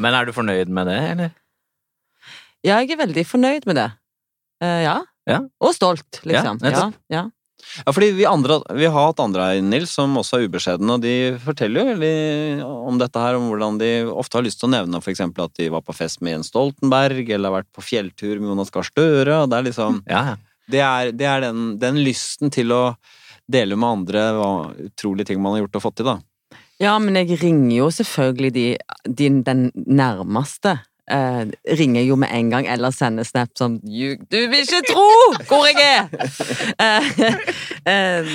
[0.00, 1.34] Men er du fornøyd med det, eller?
[2.64, 3.88] Ja, jeg er veldig fornøyd med det.
[4.64, 5.00] Eh, ja.
[5.28, 5.42] Ja.
[5.60, 6.62] Og stolt, liksom.
[6.64, 7.26] Ja, Ja, ja.
[7.92, 11.14] Fordi vi, andre, vi har hatt andre her, Nils, som også er ubeskjedne, og de
[11.42, 15.02] forteller jo veldig om dette her, om hvordan de ofte har lyst til å nevne
[15.02, 18.52] eksempel at de var på fest med Jens Stoltenberg, eller har vært på fjelltur med
[18.52, 20.02] Jonas Gahr Støre, og det er liksom.
[20.68, 22.82] Det er, det er den, den lysten til å
[23.48, 24.50] dele med andre hva
[24.84, 26.18] utrolige ting man har gjort og fått til, da.
[26.78, 28.66] Ja, men jeg ringer jo selvfølgelig de,
[29.08, 30.76] de, den nærmeste.
[31.08, 31.42] Eh,
[31.78, 35.06] ringer jeg jo med en gang, eller sender snap som du, Du vil ikke tro
[35.48, 36.08] hvor jeg er!
[36.84, 37.12] Eh,
[37.88, 38.32] eh,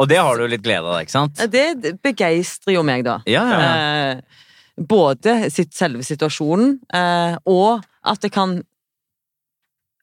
[0.00, 1.42] Og det har du litt glede av, ikke sant?
[1.52, 3.18] det begeistrer jo meg, da.
[3.28, 3.74] Ja, ja, ja.
[4.14, 4.40] Eh,
[4.80, 8.62] både sitt, selve situasjonen, eh, og at jeg kan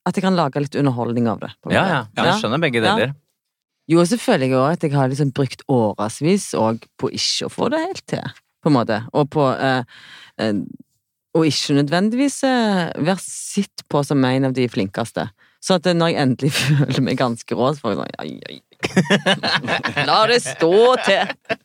[0.05, 1.51] At jeg kan lage litt underholdning av det.
[1.69, 1.99] Ja, ja.
[2.17, 3.11] Jeg skjønner begge deler.
[3.91, 7.81] Jo, selvfølgelig òg at jeg har liksom brukt årevis òg på ikke å få det
[7.83, 8.31] helt til,
[8.63, 8.97] på en måte.
[9.13, 9.83] Og på eh,
[10.41, 10.63] eh,
[11.37, 15.29] Og ikke nødvendigvis eh, være sett på som en av de flinkeste.
[15.61, 18.59] Så at når jeg endelig føler meg ganske rå, så får jeg sånn ai, ai.
[20.09, 21.59] La det stå til!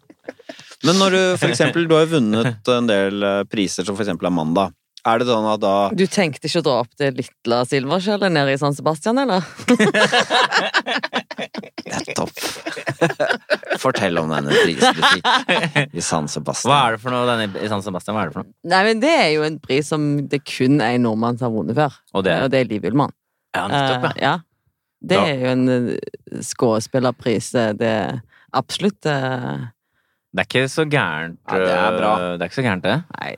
[0.84, 4.04] Men når du for eksempel, du har jo vunnet en del eh, priser, som for
[4.04, 4.68] eksempel Amanda.
[5.06, 8.54] Er det sånn at da Du tenkte ikke å dra opp det lille silverskjellet nede
[8.56, 9.44] i San Sebastian, eller?
[11.86, 12.32] Nettopp!
[13.82, 16.72] Fortell om denne prisen du fikk i San Sebastian.
[16.72, 18.16] Hva er det for noe denne, i San Sebastian?
[18.16, 18.52] Hva er det for noe?
[18.72, 21.54] Nei, men det er jo en pris som det kun er en nordmann som har
[21.60, 21.96] vunnet før.
[22.16, 23.14] Og det er- Og det er Liv Ullmann.
[23.56, 24.26] Ja, nettopp, ja.
[24.26, 24.34] ja.
[25.06, 27.54] Det er jo en eh, skuespillerpris.
[27.54, 28.20] eh, Det er
[28.56, 29.66] absolutt eh,
[30.34, 31.38] Det er ikke så gærent.
[31.46, 32.12] Ja, det er bra.
[32.36, 32.96] Det er ikke så gærent, det.
[33.20, 33.34] Nei.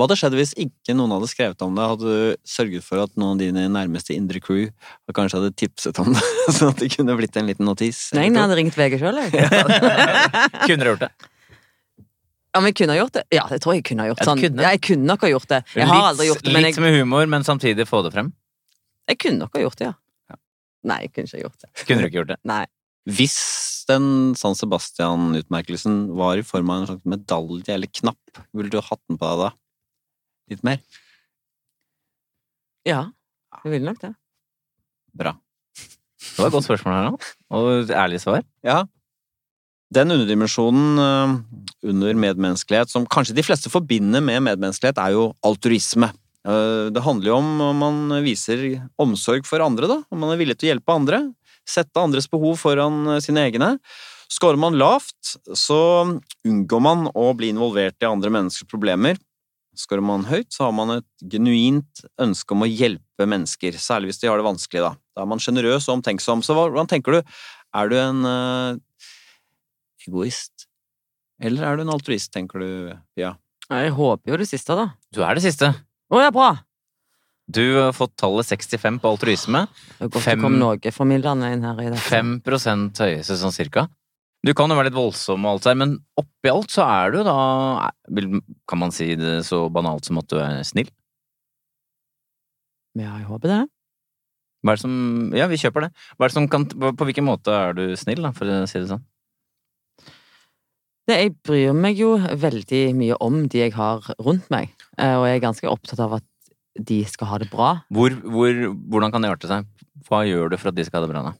[0.00, 1.84] Hva hadde skjedd hvis ikke noen hadde skrevet om det?
[1.90, 4.70] Hadde du sørget for at noen av dine nærmeste indre crew
[5.12, 6.22] kanskje hadde tipset om det,
[6.56, 8.06] sånn at det kunne blitt en liten notis?
[8.16, 9.44] Nei, jeg hadde ringt VG sjøl, jeg.
[10.64, 11.10] Kunne dere gjort det?
[12.50, 13.22] Ja, men jeg kunne ha gjort det.
[13.30, 14.22] Ja, det tror jeg jeg kunne ha gjort.
[14.24, 14.40] Ja, Sånn.
[14.42, 14.64] kunne.
[14.64, 15.60] Ja, jeg kunne nok ha gjort det.
[15.76, 18.32] Jeg har aldri gjort det, men litt jeg, med humor, men samtidig få det frem.
[19.12, 20.38] jeg kunne nok ha gjort det, ja.
[20.90, 21.70] Nei, jeg kunne ikke ha gjort det.
[21.84, 22.38] Kunne du ikke gjort det?
[22.48, 22.64] Nei.
[23.20, 23.36] Hvis
[23.90, 24.06] den
[24.38, 29.18] San Sebastian-utmerkelsen var i form av en slags medalje eller knapp, ville du hatt den
[29.20, 29.50] på deg da?
[30.50, 30.80] Litt mer?
[32.86, 33.04] Ja,
[33.64, 34.14] jeg vil nok det.
[35.16, 35.34] Bra.
[36.20, 37.28] Det var et godt spørsmål her, da.
[37.56, 38.42] Og ærlig svar.
[38.66, 38.82] Ja.
[39.90, 41.32] Den underdimensjonen eh,
[41.90, 46.12] under medmenneskelighet som kanskje de fleste forbinder med medmenneskelighet, er jo altruisme.
[46.46, 48.62] Eh, Det handler jo om om man viser
[49.00, 49.98] omsorg for andre, da.
[50.10, 51.24] Om man er villig til å hjelpe andre.
[51.68, 53.74] Sette andres behov foran eh, sine egne.
[54.30, 56.06] Skårer man lavt, så
[56.46, 59.18] unngår man å bli involvert i andre menneskers problemer.
[59.80, 64.22] Skårer man høyt, så har man et genuint ønske om å hjelpe mennesker, særlig hvis
[64.22, 64.92] de har det vanskelig, da.
[65.16, 66.44] Da er man sjenerøs og omtenksom.
[66.44, 67.36] Så hvordan tenker du?
[67.80, 69.06] Er du en uh,
[70.06, 70.66] egoist?
[71.40, 72.72] Eller er du en altruist, tenker du,
[73.16, 73.34] Pia?
[73.70, 74.90] Jeg håper jo det siste, da.
[75.14, 75.70] Du er det siste.
[76.10, 76.50] Å ja, bra!
[77.50, 79.64] Du har fått tallet 65 på altruisme.
[79.96, 82.02] Det er godt 5, det kom noe formildende inn her i dag.
[82.02, 83.88] 5% høyeste sånn cirka.
[84.46, 87.18] Du kan jo være litt voldsom og alt der, men oppi alt så er du
[87.26, 87.90] da
[88.70, 90.88] Kan man si det så banalt som at du er snill?
[92.96, 93.60] Ja, jeg håper det.
[94.64, 94.96] Hva er det som
[95.36, 95.92] Ja, vi kjøper det.
[96.16, 98.80] Hva er det som kan, på hvilken måte er du snill, da, for å si
[98.80, 99.04] det sånn?
[101.10, 101.18] det.
[101.18, 105.38] Jeg bryr meg jo veldig mye om de jeg har rundt meg, eh, og jeg
[105.38, 106.26] er ganske opptatt av at
[106.78, 107.70] de skal ha det bra.
[107.92, 108.60] Hvor, hvor,
[108.92, 109.66] hvordan kan det arte seg?
[110.06, 111.34] Hva gjør du for at de skal ha det bra, da?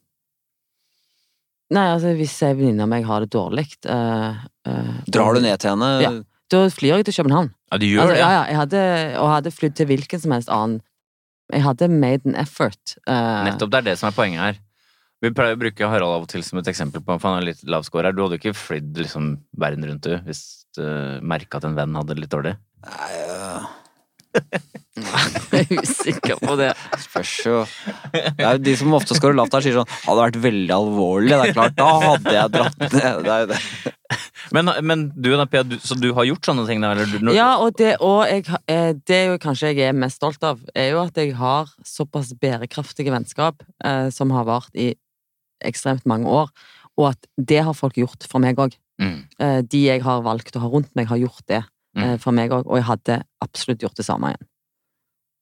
[1.71, 5.61] Nei, altså, hvis ei venninne av meg har det dårlig eh, eh, Drar du ned
[5.63, 5.91] til henne?
[6.03, 6.11] Ja.
[6.51, 7.53] Da flyr jeg til København.
[7.71, 8.23] Ja, du gjør Altså, det?
[8.25, 8.81] ja, ja, jeg hadde,
[9.21, 10.81] og hadde flydd til hvilken som helst annen
[11.55, 12.97] Jeg hadde made an effort.
[13.07, 14.59] Uh, Nettopp, det er det som er poenget her.
[15.21, 17.51] Vi pleier å bruke Harald av og til som et eksempel på for han er
[17.51, 18.15] litt lav score her.
[18.17, 20.43] Du hadde jo ikke flydd liksom verden rundt, du, hvis
[20.79, 20.83] du
[21.27, 22.55] merka at en venn hadde det litt dårlig.
[22.87, 23.67] Nei, øh,
[25.01, 26.71] Jeg er usikker på det.
[27.03, 27.63] spørs jo
[28.13, 30.75] Det er jo de som ofte scorer lavt her, sier sånn Hadde det vært veldig
[30.77, 33.23] alvorlig, det er klart, da hadde jeg dratt ned.
[33.25, 33.61] Det er jo det.
[34.57, 36.83] Men, men du Pia, du, så du har gjort sånne ting?
[36.85, 40.43] Eller Ja, og det, og jeg, eh, det er jo kanskje jeg er mest stolt
[40.47, 44.93] av, er jo at jeg har såpass bærekraftige vennskap eh, som har vart i
[45.67, 46.51] ekstremt mange år,
[46.99, 48.75] og at det har folk gjort for meg òg.
[49.01, 49.21] Mm.
[49.41, 51.63] Eh, de jeg har valgt å ha rundt meg, har gjort det
[51.97, 52.19] Mm.
[52.23, 54.47] for meg òg, og jeg hadde absolutt gjort det samme igjen.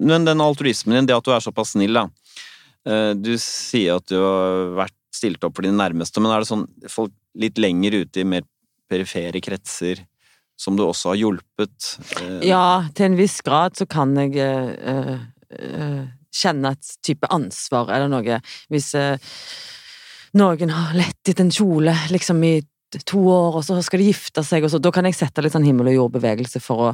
[0.09, 2.07] Men den altruismen din, det at du er såpass snill, da.
[2.89, 6.49] Eh, Du sier at du har vært stilt opp for dine nærmeste, men er det
[6.49, 8.47] sånn folk litt lenger ute i mer
[8.89, 10.01] perifere kretser
[10.59, 11.91] som du også har hjulpet?
[12.23, 15.19] Eh, Ja, til en viss grad så kan jeg eh, eh,
[15.51, 18.41] eh, kjenne et type ansvar eller noe.
[18.71, 19.19] Hvis eh,
[20.39, 22.57] noen har lett etter en kjole liksom i
[23.05, 25.53] to år, og så skal de gifte seg, og så, da kan jeg sette litt
[25.53, 26.93] sånn himmel og jord-bevegelse for å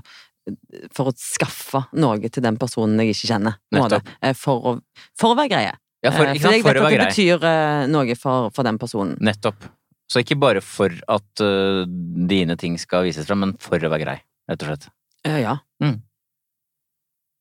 [0.92, 3.55] for å skaffe noe til den personen jeg ikke kjenner.
[3.72, 4.03] måte.
[4.20, 4.72] Eh, For å,
[5.16, 5.70] for å være greie.
[6.05, 6.53] Ja, for, Eh, ikke for sant?
[6.59, 7.07] jeg for vet at det grei.
[7.09, 9.14] betyr eh, noe for, for den personen.
[9.24, 9.64] Nettopp.
[10.12, 11.86] Så ikke bare for at uh,
[12.28, 14.18] dine ting skal vises fram, men for å være grei,
[14.53, 14.84] rett og slett.
[15.24, 15.57] Uh, ja.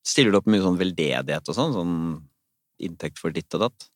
[0.07, 1.75] Stiller du opp med mye sånn veldedighet og sånn?
[1.75, 1.93] Sånn
[2.83, 3.89] inntekt for ditt og datt?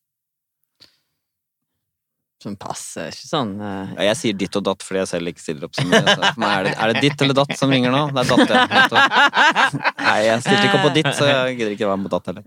[2.42, 3.08] Som passer.
[3.10, 5.74] Ikke sånn uh, Ja, jeg sier ditt og datt fordi jeg selv ikke stiller opp
[5.74, 6.02] så mye.
[6.06, 8.02] Så for meg er det, er det ditt eller datt som ringer nå?
[8.14, 8.60] Det er datt, ja.
[10.04, 12.30] Nei, jeg stilte ikke opp på ditt, så jeg gidder ikke være med på datt
[12.30, 12.46] heller.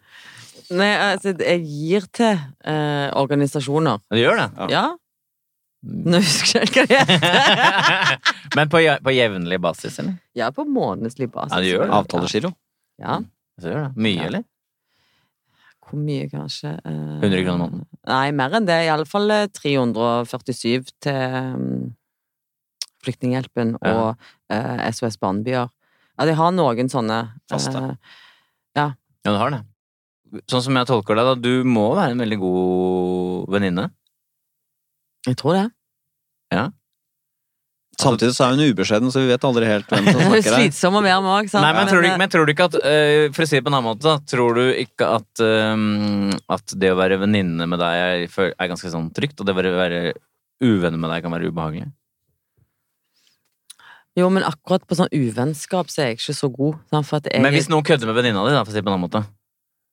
[0.71, 3.99] Nei, altså, jeg gir til uh, organisasjoner.
[4.15, 4.47] Du gjør det?
[4.61, 4.69] Ja.
[4.71, 4.85] Ja.
[5.81, 8.33] Nå husker jeg ikke hva det heter.
[8.55, 10.15] Men på, på jevnlig basis, eller?
[10.37, 11.51] Ja, på månedslig basis.
[11.57, 11.91] Ja, du gjør det.
[11.99, 12.53] Avtalegiro.
[13.01, 13.19] Ja.
[13.59, 13.91] Så gjør det.
[14.07, 14.27] Mye, Ja.
[14.31, 14.47] eller?
[15.91, 16.77] Hvor mye, kanskje?
[16.85, 17.87] Uh, 100 kroner måneden?
[18.09, 18.79] Nei, mer enn det.
[18.87, 21.13] Iallfall 347 til
[21.57, 21.91] mm,
[23.05, 23.91] Flyktninghjelpen Ja.
[23.93, 25.69] og eh, SOS Barnebyer.
[26.17, 27.77] Ja, de har noen sånne Faste.
[27.77, 27.95] eh,
[28.77, 28.87] Ja,
[29.25, 29.61] ja, du har det.
[30.49, 33.89] Sånn som jeg tolker deg, da, du må være en veldig god venninne.
[35.27, 35.67] jeg tror det.
[38.01, 40.57] Samtidig så er hun ubeskjeden, så vi vet aldri helt hvem som er snakker her.
[40.63, 41.63] slitsom og mer mag, sant?
[41.65, 43.63] Nei, men, tror du, eh, men tror du ikke at øh, For å si det
[43.65, 44.17] på en annen måte, da.
[44.33, 48.91] Tror du ikke at, øhm, at det å være venninne med deg er, er ganske
[48.93, 50.03] sånn trygt, og det å være,
[50.61, 51.89] uvenner med deg kan være ubehagelig?
[54.19, 56.81] Jo, men akkurat på sånn uvennskap så er jeg ikke så god.
[56.99, 58.85] For at jeg, Men hvis noen kødder med venninna di, da, for å si det
[58.85, 59.23] på en annen måte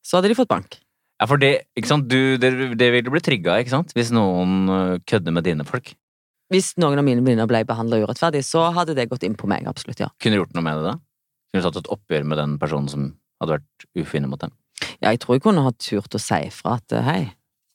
[0.09, 0.79] så hadde de fått bank.
[1.21, 2.07] Ja, for det, ikke sant?
[2.09, 3.93] Du, det, det vil du bli trigga, ikke sant?
[3.97, 5.93] Hvis noen kødder med dine folk.
[6.53, 9.67] Hvis noen av mine venninner ble behandla urettferdig, så hadde det gått inn på meg,
[9.69, 10.09] absolutt, ja.
[10.23, 10.95] Kunne du gjort noe med det da?
[11.53, 13.09] Kunne du tatt et oppgjør med den personen som
[13.43, 14.55] hadde vært ufin mot dem?
[15.03, 17.21] Ja, jeg tror jeg kunne ha turt å si ifra at eh, hei,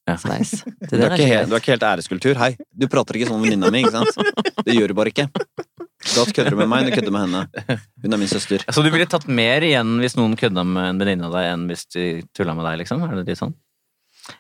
[0.09, 0.17] Ja.
[0.19, 0.49] Sveis.
[0.89, 2.36] Det Du er, ikke ikke helt, du er ikke helt æreskultur.
[2.41, 4.65] Hei, du prater ikke sånn med venninna mi, ikke sant?
[4.65, 5.30] Det gjør du bare ikke.
[6.03, 7.78] Da kødder du med meg, du kødder med henne.
[8.03, 8.65] Hun er min søster.
[8.67, 11.63] Så du ville tatt mer igjen hvis noen kødda med en venninne av deg, enn
[11.71, 13.05] hvis de tulla med deg, liksom?
[13.07, 13.53] Er det litt sånn?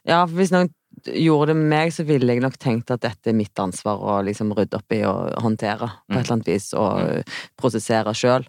[0.07, 0.67] Ja, hvis noen
[1.05, 4.17] gjorde det med meg, så ville jeg nok tenkt at dette er mitt ansvar å
[4.23, 6.17] liksom rydde opp i og håndtere på Mm.
[6.17, 7.23] et eller annet vis, og
[7.59, 8.45] prosessere sjøl.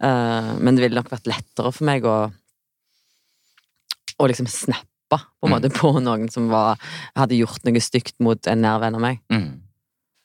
[0.00, 2.32] men det ville nok vært lettere for meg å
[4.20, 5.54] å liksom snappe på en Mm.
[5.60, 6.78] måte på noen som var,
[7.16, 9.20] hadde gjort noe stygt mot en nær venn av meg.
[9.30, 9.60] Mm.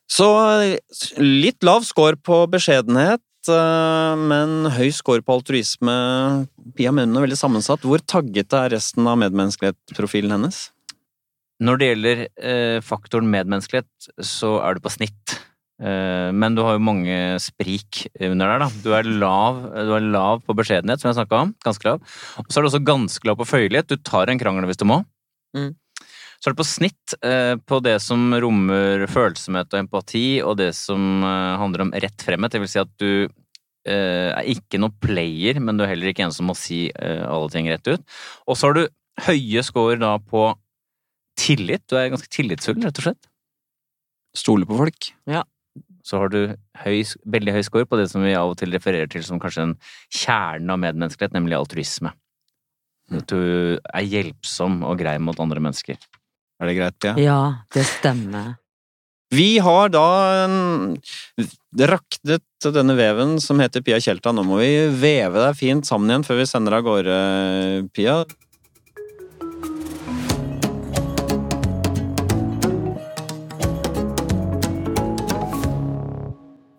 [0.10, 0.78] Så
[1.18, 3.20] litt lav score på beskjedenhet,
[3.50, 6.48] eh, men høy score på altruisme.
[6.76, 7.82] Pia Munnen er veldig sammensatt.
[7.82, 10.70] Hvor tagget er resten av medmenneskelighet-profilen hennes?
[11.64, 15.38] Når det gjelder eh, faktoren medmenneskelighet, så er du på snitt.
[15.78, 18.70] Eh, men du har jo mange sprik under der, da.
[18.86, 21.56] Du er lav, du er lav på beskjedenhet, som jeg snakka om.
[21.66, 22.06] Ganske lav.
[22.44, 23.90] Og så er du også ganske lav på føyelighet.
[23.90, 25.02] Du tar en krangel hvis du må.
[25.58, 25.74] Mm.
[26.38, 30.72] Så er du på snitt eh, på det som rommer følsomhet og empati, og det
[30.78, 32.54] som eh, handler om rett fremhet.
[32.54, 36.28] Det vil si at du eh, er ikke noe player, men du er heller ikke
[36.28, 38.06] en som må si eh, alle ting rett ut.
[38.46, 38.86] Og så har du
[39.26, 40.52] høye score da på
[41.38, 41.86] tillit.
[41.88, 43.30] Du er ganske tillitsfull, rett og slett.
[44.38, 45.12] Stole på folk.
[45.30, 45.44] Ja.
[46.08, 46.40] Så har du
[46.84, 49.66] høy, veldig høy score på det som vi av og til refererer til som kanskje
[49.66, 49.76] en
[50.14, 52.14] kjerne av medmenneskelighet, nemlig altruisme.
[53.18, 56.00] At du er hjelpsom og grei mot andre mennesker.
[56.58, 57.14] Er det greit, Pia?
[57.22, 57.42] Ja,
[57.76, 58.56] det stemmer.
[59.36, 60.08] Vi har da
[60.48, 60.96] mm,
[61.92, 64.32] raknet denne veven som heter Pia Tjelta.
[64.32, 67.18] Nå må vi veve deg fint sammen igjen før vi sender av gårde,
[67.96, 68.22] Pia.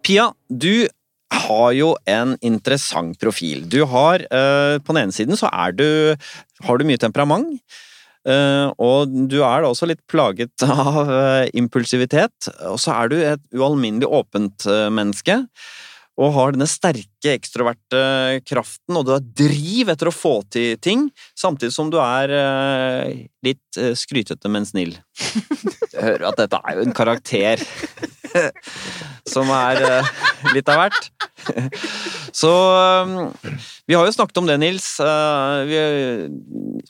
[0.09, 0.89] Pia, du
[1.29, 3.67] har jo en interessant profil.
[3.69, 5.85] Du har eh, På den ene siden så er du
[6.65, 7.61] Har du mye temperament.
[8.25, 12.49] Eh, og du er da også litt plaget av eh, impulsivitet.
[12.73, 15.43] Og så er du et ualminnelig åpent menneske.
[16.19, 18.01] Og har denne sterke ekstroverte
[18.49, 21.07] kraften, og du har driv etter å få til ting,
[21.39, 23.13] samtidig som du er eh,
[23.47, 24.97] litt eh, skrytete, men snill.
[25.95, 27.63] Jeg hører at dette er jo en karakter
[29.33, 30.11] som er eh,
[30.57, 31.09] litt av hvert.
[32.39, 32.51] Så
[33.89, 34.85] vi har jo snakket om det, Nils.
[35.67, 35.79] Vi,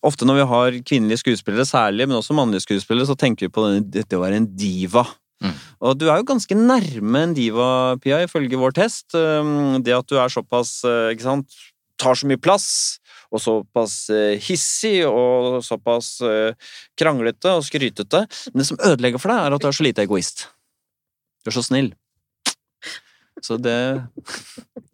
[0.05, 3.65] ofte når vi har kvinnelige skuespillere særlig, men også mannlige skuespillere, så tenker vi på
[3.65, 5.07] denne, dette å være en diva.
[5.39, 5.55] Mm.
[5.87, 7.69] Og du er jo ganske nærme en diva,
[8.03, 9.15] Pia, ifølge vår test.
[9.15, 11.61] Um, det at du er såpass, uh, ikke sant,
[11.99, 12.99] tar så mye plass,
[13.31, 16.51] og såpass uh, hissig og såpass uh,
[16.99, 18.25] kranglete og skrytete.
[18.51, 20.49] Men det som ødelegger for deg, er at du er så lite egoist.
[21.45, 21.93] Du er så snill.
[23.45, 23.79] Så det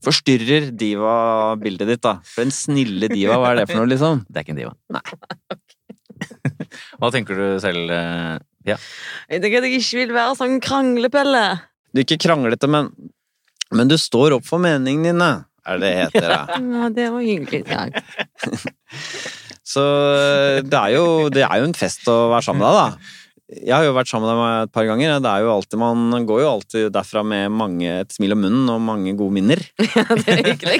[0.05, 2.19] forstyrrer diva-bildet ditt, da.
[2.29, 4.27] For en snille diva, hva er det for noe, liksom?
[4.29, 4.75] Det er ikke en diva.
[7.01, 7.91] Hva tenker du selv?
[8.65, 8.77] Eh, Ja.
[9.31, 11.45] Jeg tenker at jeg ikke vil være sånn kranglepelle.
[11.95, 12.89] Du er ikke kranglete, men,
[13.73, 15.33] men du står opp for meningene dine,
[15.65, 16.31] er det det heter.
[16.33, 16.61] da.
[16.79, 17.63] Ja, det var hyggelig.
[17.69, 17.87] Ja.
[19.75, 19.83] Så
[20.65, 23.21] det er, jo, det er jo en fest å være sammen med deg, da.
[23.55, 25.15] Jeg har jo vært sammen med deg et par ganger.
[25.25, 28.71] Det er jo alltid, man går jo alltid derfra med mange, et smil om munnen
[28.73, 29.61] og mange gode minner.
[29.95, 30.79] Ja, det er hyggelig.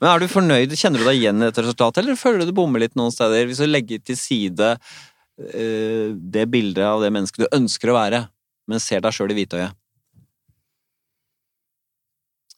[0.00, 0.72] Men er du fornøyd?
[0.78, 3.46] Kjenner du deg igjen i dette resultatet, eller føler du det bommer litt noen steder?
[3.46, 4.96] Hvis du legger til side eh,
[5.38, 8.24] det bildet av det mennesket du ønsker å være,
[8.68, 9.76] men ser deg sjøl i hvitøyet.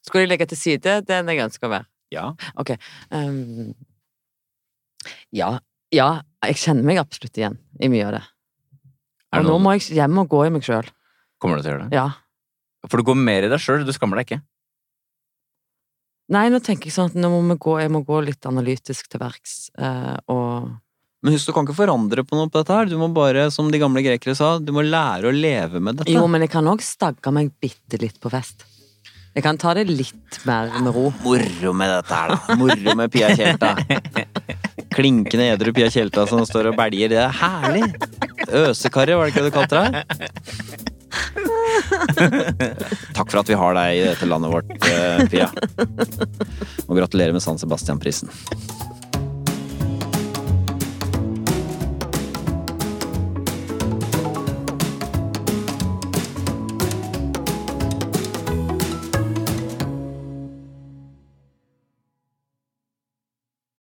[0.01, 1.87] Skulle jeg legge til side den jeg ønsker å være?
[2.11, 2.25] Ja.
[3.13, 3.71] Um,
[5.31, 5.53] ja,
[5.93, 6.09] ja,
[6.47, 8.23] jeg kjenner meg absolutt igjen i mye av det.
[9.31, 10.89] Og det nå må jeg hjem og gå i meg sjøl.
[11.41, 11.99] Kommer du til å gjøre det?
[12.01, 12.07] Ja.
[12.89, 14.41] For du går mer i deg sjøl, du skammer deg ikke.
[16.31, 19.09] Nei, nå tenker jeg sånn at nå må vi gå, jeg må gå litt analytisk
[19.11, 20.71] til verks, eh, og
[21.21, 22.85] Men husk, du kan ikke forandre på noe på dette her.
[22.89, 26.11] Du må bare, som de gamle grekere sa, du må lære å leve med dette.
[26.13, 28.65] Jo, men jeg kan òg stagge meg bitte litt på fest.
[29.31, 31.11] Jeg kan ta det litt mer med ro.
[31.25, 32.37] Moro med dette her, da.
[32.59, 33.69] Moro med Pia Tjelta.
[34.91, 37.07] Klinkende edru Pia Tjelta som står og belger.
[37.13, 37.85] Det er herlig!
[38.49, 39.91] Øsekarri, var det ikke det du kalte deg?
[43.15, 45.47] Takk for at vi har deg i dette landet vårt, eh, Pia.
[46.89, 48.27] Og gratulerer med San Sebastian-prisen.